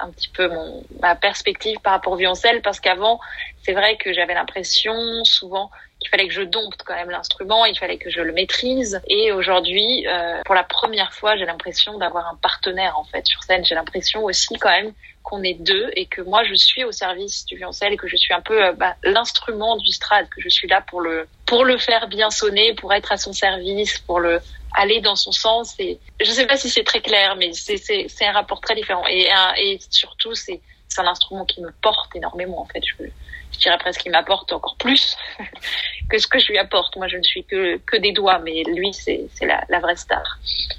un 0.00 0.10
petit 0.10 0.30
peu 0.30 0.48
mon 0.48 0.82
ma 1.00 1.14
perspective 1.14 1.78
par 1.82 1.92
rapport 1.92 2.14
au 2.14 2.16
violoncelle 2.16 2.62
parce 2.62 2.80
qu'avant 2.80 3.20
c'est 3.62 3.74
vrai 3.74 3.96
que 3.96 4.12
j'avais 4.12 4.34
l'impression 4.34 5.24
souvent 5.24 5.70
qu'il 6.00 6.08
fallait 6.08 6.26
que 6.26 6.34
je 6.34 6.42
dompte 6.42 6.82
quand 6.84 6.94
même 6.94 7.10
l'instrument, 7.10 7.64
il 7.66 7.78
fallait 7.78 7.98
que 7.98 8.10
je 8.10 8.20
le 8.20 8.32
maîtrise. 8.32 9.00
Et 9.06 9.32
aujourd'hui, 9.32 10.06
euh, 10.08 10.40
pour 10.44 10.54
la 10.54 10.64
première 10.64 11.12
fois, 11.12 11.36
j'ai 11.36 11.44
l'impression 11.44 11.98
d'avoir 11.98 12.26
un 12.26 12.36
partenaire 12.36 12.98
en 12.98 13.04
fait 13.04 13.26
sur 13.26 13.42
scène. 13.42 13.64
J'ai 13.64 13.74
l'impression 13.74 14.24
aussi 14.24 14.54
quand 14.58 14.70
même 14.70 14.92
qu'on 15.22 15.42
est 15.42 15.54
deux 15.54 15.90
et 15.94 16.06
que 16.06 16.22
moi 16.22 16.42
je 16.44 16.54
suis 16.54 16.82
au 16.82 16.92
service 16.92 17.44
du 17.44 17.56
violoncelle 17.56 17.92
et 17.92 17.98
que 17.98 18.08
je 18.08 18.16
suis 18.16 18.32
un 18.32 18.40
peu 18.40 18.64
euh, 18.64 18.72
bah, 18.72 18.96
l'instrument 19.04 19.76
du 19.76 19.92
strad, 19.92 20.26
que 20.30 20.40
je 20.40 20.48
suis 20.48 20.66
là 20.66 20.80
pour 20.80 21.02
le 21.02 21.28
pour 21.44 21.64
le 21.64 21.76
faire 21.76 22.08
bien 22.08 22.30
sonner, 22.30 22.74
pour 22.74 22.94
être 22.94 23.12
à 23.12 23.18
son 23.18 23.34
service, 23.34 23.98
pour 23.98 24.20
le 24.20 24.40
aller 24.74 25.00
dans 25.00 25.16
son 25.16 25.32
sens. 25.32 25.74
Et 25.78 25.98
je 26.20 26.30
sais 26.30 26.46
pas 26.46 26.56
si 26.56 26.70
c'est 26.70 26.84
très 26.84 27.02
clair, 27.02 27.36
mais 27.36 27.52
c'est 27.52 27.76
c'est 27.76 28.26
un 28.26 28.32
rapport 28.32 28.62
très 28.62 28.74
différent. 28.74 29.04
Et 29.08 29.28
et 29.58 29.78
surtout 29.90 30.34
c'est 30.34 30.60
c'est 30.88 31.00
un 31.02 31.06
instrument 31.06 31.44
qui 31.44 31.60
me 31.60 31.70
porte 31.82 32.16
énormément 32.16 32.62
en 32.62 32.66
fait. 32.66 32.82
Je 33.52 33.58
dirais 33.58 33.78
presque 33.78 34.02
qu'il 34.02 34.12
m'apporte 34.12 34.52
encore 34.52 34.76
plus 34.76 35.16
que 36.10 36.18
ce 36.18 36.26
que 36.26 36.38
je 36.38 36.48
lui 36.48 36.58
apporte. 36.58 36.96
Moi, 36.96 37.08
je 37.08 37.16
ne 37.16 37.22
suis 37.22 37.44
que, 37.44 38.00
des 38.00 38.12
doigts, 38.12 38.40
mais 38.44 38.62
lui, 38.64 38.92
c'est 38.92 39.28
la, 39.42 39.80
vraie 39.80 39.96
star. 39.96 40.38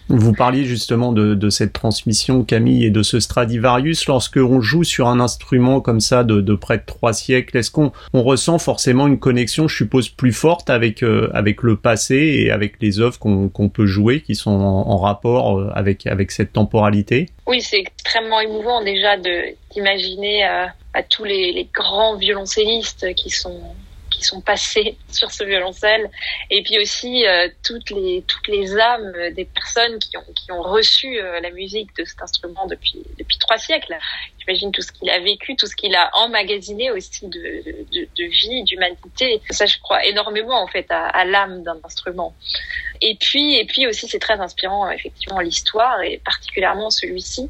Vous 0.09 0.33
parliez 0.33 0.65
justement 0.65 1.13
de, 1.13 1.49
cette 1.49 1.73
transmission, 1.73 2.43
Camille, 2.43 2.85
et 2.85 2.89
de 2.89 3.01
ce 3.01 3.19
Stradivarius. 3.19 4.07
Lorsque 4.07 4.37
on 4.37 4.61
joue 4.61 4.83
sur 4.83 5.07
un 5.07 5.19
instrument 5.19 5.81
comme 5.81 6.01
ça 6.01 6.23
de, 6.23 6.55
près 6.55 6.77
de 6.77 6.85
trois 6.85 7.13
siècles, 7.13 7.57
est-ce 7.57 7.71
qu'on 7.71 7.91
on 8.13 8.23
ressent 8.23 8.59
forcément 8.59 9.07
une 9.07 9.19
connexion, 9.19 9.67
je 9.67 9.75
suppose, 9.75 10.09
plus 10.09 10.33
forte 10.33 10.69
avec, 10.69 11.01
euh, 11.03 11.31
le 11.63 11.75
passé 11.75 12.15
et 12.15 12.51
avec 12.51 12.81
les 12.81 12.99
œuvres 12.99 13.19
qu'on 13.19 13.69
peut 13.69 13.85
jouer, 13.85 14.21
qui 14.21 14.35
sont 14.35 14.51
en, 14.51 14.97
rapport 14.97 15.59
euh, 15.59 15.71
avec 15.75 16.31
cette 16.31 16.53
temporalité? 16.53 17.27
Oui, 17.51 17.61
c'est 17.61 17.79
extrêmement 17.79 18.39
émouvant 18.39 18.81
déjà 18.81 19.17
d'imaginer... 19.17 20.47
Euh, 20.47 20.65
à 20.93 21.03
tous 21.03 21.23
les, 21.23 21.53
les, 21.53 21.65
grands 21.65 22.15
violoncellistes 22.17 23.13
qui 23.15 23.29
sont 23.29 23.61
sont 24.23 24.41
passés 24.41 24.97
sur 25.11 25.31
ce 25.31 25.43
violoncelle 25.43 26.09
et 26.49 26.63
puis 26.63 26.79
aussi 26.79 27.25
euh, 27.25 27.47
toutes 27.63 27.89
les 27.89 28.23
toutes 28.27 28.47
les 28.47 28.77
âmes 28.77 29.13
des 29.35 29.45
personnes 29.45 29.99
qui 29.99 30.17
ont 30.17 30.33
qui 30.35 30.51
ont 30.51 30.61
reçu 30.61 31.19
euh, 31.19 31.39
la 31.39 31.51
musique 31.51 31.95
de 31.97 32.05
cet 32.05 32.21
instrument 32.21 32.65
depuis 32.67 33.03
depuis 33.17 33.37
trois 33.37 33.57
siècles. 33.57 33.97
J'imagine 34.39 34.71
tout 34.71 34.81
ce 34.81 34.91
qu'il 34.91 35.09
a 35.09 35.19
vécu, 35.19 35.55
tout 35.55 35.67
ce 35.67 35.75
qu'il 35.75 35.95
a 35.95 36.09
emmagasiné 36.13 36.91
aussi 36.91 37.27
de 37.27 37.51
de, 37.91 38.23
vie, 38.23 38.63
d'humanité. 38.63 39.41
Ça, 39.49 39.65
je 39.65 39.77
crois 39.79 40.03
énormément 40.05 40.61
en 40.61 40.67
fait 40.67 40.85
à, 40.89 41.25
l'âme 41.25 41.63
d'un 41.63 41.79
instrument. 41.83 42.35
Et 43.01 43.15
puis 43.19 43.55
et 43.57 43.65
puis 43.65 43.87
aussi 43.87 44.07
c'est 44.07 44.19
très 44.19 44.39
inspirant 44.39 44.89
effectivement 44.89 45.39
l'histoire 45.39 46.01
et 46.01 46.19
particulièrement 46.23 46.89
celui-ci 46.89 47.49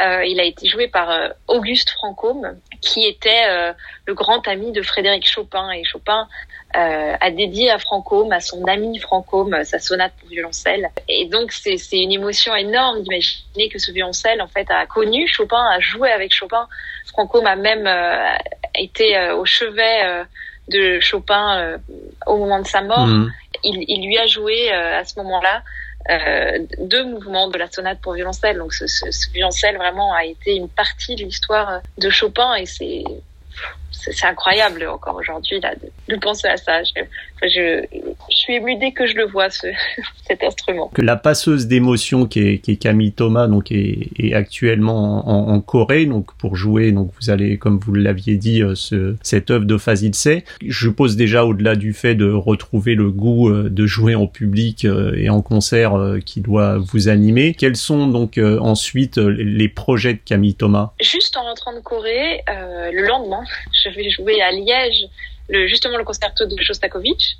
euh, 0.00 0.24
il 0.24 0.40
a 0.40 0.44
été 0.44 0.68
joué 0.68 0.88
par 0.88 1.34
Auguste 1.48 1.90
Francôme, 1.90 2.58
qui 2.82 3.04
était 3.04 3.46
euh, 3.48 3.72
le 4.06 4.12
grand 4.12 4.46
ami 4.46 4.72
de 4.72 4.82
Frédéric 4.82 5.26
Chopin. 5.26 5.70
Et 5.70 5.84
Chopin 5.84 6.28
a 6.74 7.30
dédié 7.30 7.70
à 7.70 7.78
Francôme, 7.78 8.32
à 8.32 8.40
son 8.40 8.64
ami 8.64 8.98
Francôme, 8.98 9.62
sa 9.62 9.78
sonate 9.78 10.14
pour 10.18 10.30
violoncelle. 10.30 10.88
Et 11.06 11.26
donc 11.26 11.52
c'est 11.52 11.76
une 11.92 12.12
émotion 12.12 12.56
énorme 12.56 13.02
d'imaginer 13.02 13.68
que 13.68 13.78
ce 13.78 13.92
violoncelle 13.92 14.40
en 14.40 14.46
fait 14.46 14.70
a 14.70 14.86
connu 14.86 15.28
Chopin, 15.28 15.62
a 15.70 15.80
joué 15.80 16.10
avec 16.10 16.32
Chopin. 16.32 16.66
Francôme 17.12 17.46
a 17.46 17.56
même 17.56 17.86
été 18.74 19.32
au 19.32 19.44
chevet 19.44 20.24
de 20.68 20.98
Chopin 21.00 21.76
au 22.26 22.38
moment 22.38 22.60
de 22.60 22.66
sa 22.66 22.80
mort. 22.80 23.06
Mmh. 23.06 23.30
Il, 23.64 23.84
il, 23.88 24.06
lui 24.06 24.16
a 24.16 24.26
joué 24.26 24.72
à 24.72 25.04
ce 25.04 25.18
moment-là 25.18 25.62
euh, 26.10 26.58
deux 26.78 27.04
mouvements 27.04 27.48
de 27.48 27.58
la 27.58 27.70
sonate 27.70 28.00
pour 28.00 28.14
violoncelle. 28.14 28.58
Donc 28.58 28.72
ce, 28.72 28.86
ce, 28.86 29.10
ce, 29.10 29.30
violoncelle 29.30 29.76
vraiment 29.76 30.14
a 30.14 30.24
été 30.24 30.56
une 30.56 30.68
partie 30.68 31.14
de 31.14 31.24
l'histoire 31.24 31.80
de 31.98 32.10
Chopin 32.10 32.54
et 32.54 32.66
c'est 32.66 33.04
c'est 34.10 34.26
incroyable 34.26 34.86
encore 34.86 35.16
aujourd'hui 35.16 35.60
là 35.60 35.74
de, 35.76 36.14
de, 36.14 36.18
penser 36.18 36.48
à 36.48 36.56
ça. 36.56 36.82
Je, 36.82 37.02
je, 37.42 37.84
je, 38.30 38.36
suis 38.36 38.54
émue 38.54 38.76
dès 38.76 38.92
que 38.92 39.06
je 39.06 39.14
le 39.14 39.26
vois 39.26 39.50
ce, 39.50 39.66
cet 40.26 40.42
instrument. 40.42 40.88
Que 40.88 41.02
la 41.02 41.16
passeuse 41.16 41.66
d'émotion 41.66 42.26
qui 42.26 42.40
est, 42.40 42.58
qui 42.58 42.72
est 42.72 42.76
Camille 42.76 43.12
Thomas 43.12 43.46
donc 43.46 43.70
est, 43.70 44.08
est 44.18 44.34
actuellement 44.34 45.28
en, 45.28 45.54
en, 45.54 45.60
Corée 45.60 46.06
donc 46.06 46.34
pour 46.34 46.56
jouer 46.56 46.90
donc 46.90 47.12
vous 47.20 47.30
allez 47.30 47.58
comme 47.58 47.78
vous 47.78 47.94
l'aviez 47.94 48.36
dit 48.36 48.62
euh, 48.62 48.74
ce, 48.74 49.16
cette 49.22 49.50
œuvre 49.50 49.64
de 49.64 49.76
Fazilse. 49.76 50.28
Je 50.66 50.88
pose 50.88 51.16
déjà 51.16 51.44
au-delà 51.44 51.76
du 51.76 51.92
fait 51.92 52.14
de 52.14 52.30
retrouver 52.30 52.94
le 52.94 53.10
goût 53.10 53.48
euh, 53.48 53.68
de 53.70 53.86
jouer 53.86 54.14
en 54.14 54.26
public 54.26 54.84
euh, 54.84 55.14
et 55.16 55.30
en 55.30 55.42
concert 55.42 55.92
qui 56.24 56.40
doit 56.40 56.78
vous 56.78 57.08
animer. 57.08 57.54
Quels 57.54 57.76
sont 57.76 58.06
donc 58.06 58.38
ensuite 58.38 59.18
les 59.18 59.68
projets 59.68 60.14
de 60.14 60.20
Camille 60.24 60.54
Thomas? 60.54 60.92
Juste 61.00 61.36
en 61.36 61.42
rentrant 61.42 61.74
de 61.74 61.80
Corée, 61.80 62.42
le 62.48 63.06
lendemain, 63.06 63.42
je 63.84 63.90
vais 63.96 64.10
jouer 64.10 64.40
à 64.42 64.50
Liège 64.50 65.06
le, 65.48 65.66
justement 65.66 65.96
le 65.96 66.04
concerto 66.04 66.46
de 66.46 66.56
Shostakovich. 66.62 67.36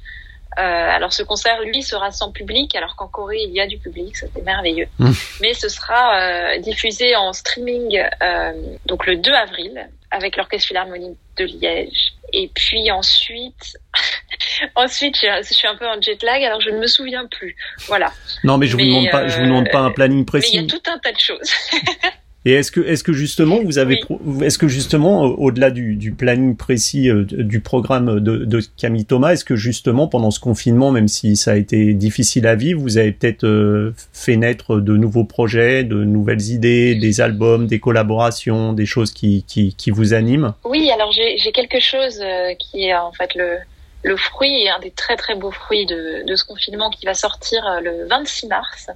Euh, 0.58 0.60
alors 0.60 1.12
ce 1.12 1.22
concert, 1.22 1.60
lui, 1.62 1.82
sera 1.82 2.10
sans 2.10 2.30
public, 2.30 2.74
alors 2.74 2.94
qu'en 2.94 3.08
Corée, 3.08 3.42
il 3.48 3.52
y 3.52 3.60
a 3.60 3.66
du 3.66 3.78
public, 3.78 4.16
ça 4.16 4.26
c'est 4.34 4.44
merveilleux. 4.44 4.86
Mmh. 4.98 5.12
Mais 5.40 5.54
ce 5.54 5.68
sera 5.68 6.20
euh, 6.20 6.58
diffusé 6.58 7.16
en 7.16 7.32
streaming 7.32 7.98
euh, 8.22 8.52
donc 8.84 9.06
le 9.06 9.16
2 9.16 9.32
avril 9.32 9.88
avec 10.10 10.36
l'Orchestre 10.36 10.68
Philharmonique 10.68 11.16
de 11.38 11.44
Liège. 11.44 12.12
Et 12.34 12.50
puis 12.54 12.90
ensuite, 12.90 13.78
ensuite, 14.74 15.16
je, 15.16 15.54
suis 15.54 15.66
un 15.66 15.76
peu 15.76 15.86
en 15.86 16.00
jet 16.02 16.22
lag, 16.22 16.42
alors 16.44 16.60
je 16.60 16.68
ne 16.68 16.78
me 16.78 16.86
souviens 16.86 17.26
plus. 17.26 17.56
Voilà. 17.86 18.12
Non, 18.44 18.58
mais 18.58 18.66
je 18.66 18.76
mais, 18.76 18.84
vous 18.84 18.90
demande 18.90 19.10
pas, 19.10 19.28
je 19.28 19.38
vous 19.38 19.46
demande 19.46 19.70
pas 19.70 19.80
un 19.80 19.90
planning 19.90 20.26
précis. 20.26 20.58
Mais 20.58 20.64
il 20.64 20.70
y 20.70 20.74
a 20.74 20.78
tout 20.78 20.90
un 20.90 20.98
tas 20.98 21.12
de 21.12 21.18
choses. 21.18 21.50
Et 22.44 22.54
est-ce 22.54 22.72
que, 22.72 22.80
est-ce 22.80 23.04
que 23.04 23.12
justement 23.12 23.60
vous 23.62 23.78
avez, 23.78 24.00
est-ce 24.42 24.58
que 24.58 24.66
justement 24.66 25.22
au-delà 25.22 25.70
du, 25.70 25.94
du, 25.94 26.12
planning 26.12 26.56
précis 26.56 27.08
euh, 27.08 27.24
du 27.24 27.60
programme 27.60 28.18
de, 28.18 28.38
de 28.38 28.60
Camille 28.76 29.04
Thomas, 29.04 29.32
est-ce 29.32 29.44
que 29.44 29.54
justement 29.54 30.08
pendant 30.08 30.32
ce 30.32 30.40
confinement, 30.40 30.90
même 30.90 31.06
si 31.06 31.36
ça 31.36 31.52
a 31.52 31.56
été 31.56 31.94
difficile 31.94 32.48
à 32.48 32.56
vivre, 32.56 32.80
vous 32.80 32.98
avez 32.98 33.12
peut-être 33.12 33.44
euh, 33.44 33.94
fait 34.12 34.36
naître 34.36 34.80
de 34.80 34.96
nouveaux 34.96 35.24
projets, 35.24 35.84
de 35.84 36.02
nouvelles 36.02 36.42
idées, 36.50 36.96
des 36.96 37.20
albums, 37.20 37.68
des 37.68 37.78
collaborations, 37.78 38.72
des 38.72 38.86
choses 38.86 39.12
qui, 39.12 39.44
qui, 39.46 39.74
qui 39.76 39.92
vous 39.92 40.12
animent? 40.12 40.54
Oui, 40.64 40.90
alors 40.90 41.12
j'ai 41.12 41.52
quelque 41.52 41.78
chose 41.78 42.20
euh, 42.20 42.54
qui 42.54 42.86
est 42.86 42.94
en 42.94 43.12
fait 43.12 43.34
le 43.34 43.58
le 44.04 44.16
fruit, 44.16 44.68
un 44.68 44.80
des 44.80 44.90
très 44.90 45.14
très 45.14 45.36
beaux 45.36 45.52
fruits 45.52 45.86
de, 45.86 46.26
de 46.26 46.34
ce 46.34 46.44
confinement 46.44 46.90
qui 46.90 47.06
va 47.06 47.14
sortir 47.14 47.62
le 47.84 48.04
26 48.08 48.48
mars 48.48 48.88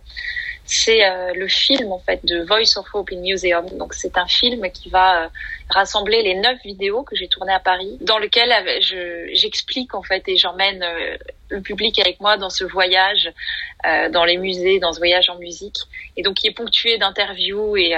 c'est 0.66 1.04
euh, 1.04 1.32
le 1.34 1.46
film 1.46 1.92
en 1.92 2.00
fait 2.00 2.24
de 2.26 2.42
Voice 2.42 2.76
of 2.76 2.86
Hope 2.92 3.10
in 3.12 3.20
Museum. 3.20 3.66
Donc 3.78 3.94
c'est 3.94 4.18
un 4.18 4.26
film 4.26 4.68
qui 4.72 4.90
va 4.90 5.24
euh, 5.24 5.28
rassembler 5.70 6.22
les 6.22 6.34
neuf 6.34 6.58
vidéos 6.64 7.04
que 7.04 7.14
j'ai 7.14 7.28
tournées 7.28 7.52
à 7.52 7.60
Paris, 7.60 7.96
dans 8.00 8.18
lequel 8.18 8.52
j'explique 9.32 9.94
en 9.94 10.02
fait 10.02 10.28
et 10.28 10.36
j'emmène 10.36 10.82
euh, 10.82 11.16
le 11.48 11.60
public 11.60 12.00
avec 12.00 12.18
moi 12.20 12.36
dans 12.36 12.50
ce 12.50 12.64
voyage, 12.64 13.32
dans 14.10 14.24
les 14.24 14.36
musées, 14.36 14.80
dans 14.80 14.92
ce 14.92 14.98
voyage 14.98 15.30
en 15.30 15.36
musique, 15.36 15.76
et 16.16 16.22
donc 16.22 16.34
qui 16.34 16.48
est 16.48 16.52
ponctué 16.52 16.98
d'interviews 16.98 17.76
et, 17.76 17.94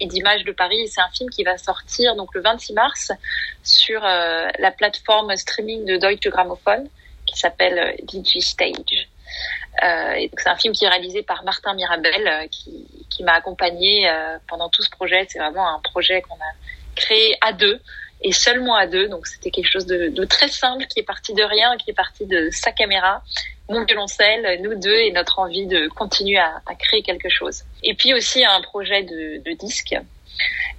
d'images 0.00 0.44
de 0.44 0.52
Paris. 0.52 0.88
C'est 0.88 1.02
un 1.02 1.10
film 1.10 1.28
qui 1.28 1.44
va 1.44 1.58
sortir 1.58 2.16
donc 2.16 2.34
le 2.34 2.40
26 2.40 2.72
mars 2.72 3.12
sur 3.62 4.00
la 4.00 4.70
plateforme 4.78 5.36
streaming 5.36 5.84
de 5.84 5.98
Deutsche 5.98 6.30
Grammophon 6.30 6.88
qui 7.26 7.38
s'appelle 7.38 7.96
Euh, 9.84 10.26
c'est 10.36 10.48
un 10.48 10.56
film 10.56 10.74
qui 10.74 10.84
est 10.84 10.88
réalisé 10.88 11.22
par 11.22 11.44
Martin 11.44 11.74
Mirabel, 11.74 12.26
euh, 12.26 12.46
qui, 12.48 12.86
qui 13.10 13.22
m'a 13.24 13.32
accompagné 13.32 14.08
euh, 14.08 14.38
pendant 14.48 14.68
tout 14.68 14.82
ce 14.82 14.90
projet. 14.90 15.26
C'est 15.28 15.38
vraiment 15.38 15.68
un 15.74 15.80
projet 15.80 16.22
qu'on 16.22 16.34
a 16.34 16.52
créé 16.94 17.36
à 17.40 17.52
deux 17.52 17.80
et 18.22 18.32
seulement 18.32 18.74
à 18.74 18.86
deux. 18.86 19.08
Donc 19.08 19.26
c'était 19.26 19.50
quelque 19.50 19.70
chose 19.70 19.86
de, 19.86 20.08
de, 20.08 20.24
très 20.24 20.48
simple 20.48 20.86
qui 20.86 21.00
est 21.00 21.04
parti 21.04 21.34
de 21.34 21.42
rien, 21.42 21.76
qui 21.76 21.90
est 21.90 21.94
parti 21.94 22.26
de 22.26 22.48
sa 22.50 22.72
caméra, 22.72 23.22
mon 23.68 23.84
violoncelle, 23.84 24.60
nous 24.62 24.74
deux 24.74 24.96
et 24.96 25.12
notre 25.12 25.38
envie 25.38 25.66
de 25.66 25.88
continuer 25.88 26.38
à, 26.38 26.62
à 26.66 26.74
créer 26.74 27.02
quelque 27.02 27.28
chose. 27.28 27.64
Et 27.82 27.94
puis 27.94 28.14
aussi 28.14 28.44
un 28.44 28.60
projet 28.62 29.02
de, 29.02 29.42
de 29.44 29.52
disque 29.56 29.96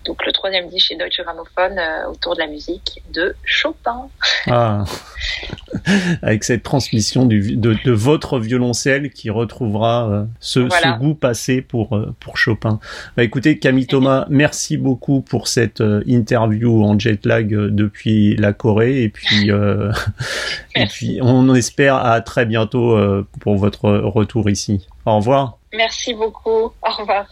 donc 0.07 0.25
le 0.25 0.31
troisième 0.31 0.69
disque 0.69 0.87
chez 0.87 0.95
Deutsche 0.95 1.21
Grammophon 1.21 1.77
euh, 1.77 2.07
autour 2.07 2.35
de 2.35 2.39
la 2.39 2.47
musique 2.47 3.01
de 3.11 3.35
Chopin. 3.43 4.09
Ah. 4.47 4.83
Avec 6.21 6.43
cette 6.43 6.63
transmission 6.63 7.25
du, 7.25 7.55
de, 7.55 7.75
de, 7.83 7.91
votre 7.91 8.39
violoncelle 8.39 9.09
qui 9.11 9.29
retrouvera 9.29 10.09
euh, 10.09 10.25
ce, 10.39 10.67
ce, 10.69 10.99
goût 10.99 11.15
passé 11.15 11.61
pour, 11.61 11.95
euh, 11.95 12.13
pour 12.19 12.37
Chopin. 12.37 12.79
Bah, 13.15 13.23
écoutez, 13.23 13.59
Camille 13.59 13.87
Thomas, 13.87 14.25
merci 14.29 14.77
beaucoup 14.77 15.21
pour 15.21 15.47
cette 15.47 15.83
interview 16.05 16.83
en 16.83 16.97
jet 16.97 17.25
lag 17.25 17.49
depuis 17.49 18.35
la 18.35 18.53
Corée 18.53 19.03
et 19.03 19.09
puis, 19.09 19.49
et 20.75 20.85
puis 20.85 21.19
on 21.21 21.53
espère 21.53 21.95
à 21.95 22.21
très 22.21 22.45
bientôt 22.45 22.97
pour 23.39 23.57
votre 23.57 23.89
retour 23.89 24.49
ici. 24.49 24.87
Au 25.05 25.17
revoir. 25.17 25.57
Merci 25.73 26.13
beaucoup. 26.13 26.71
Au 26.81 26.91
revoir. 26.97 27.27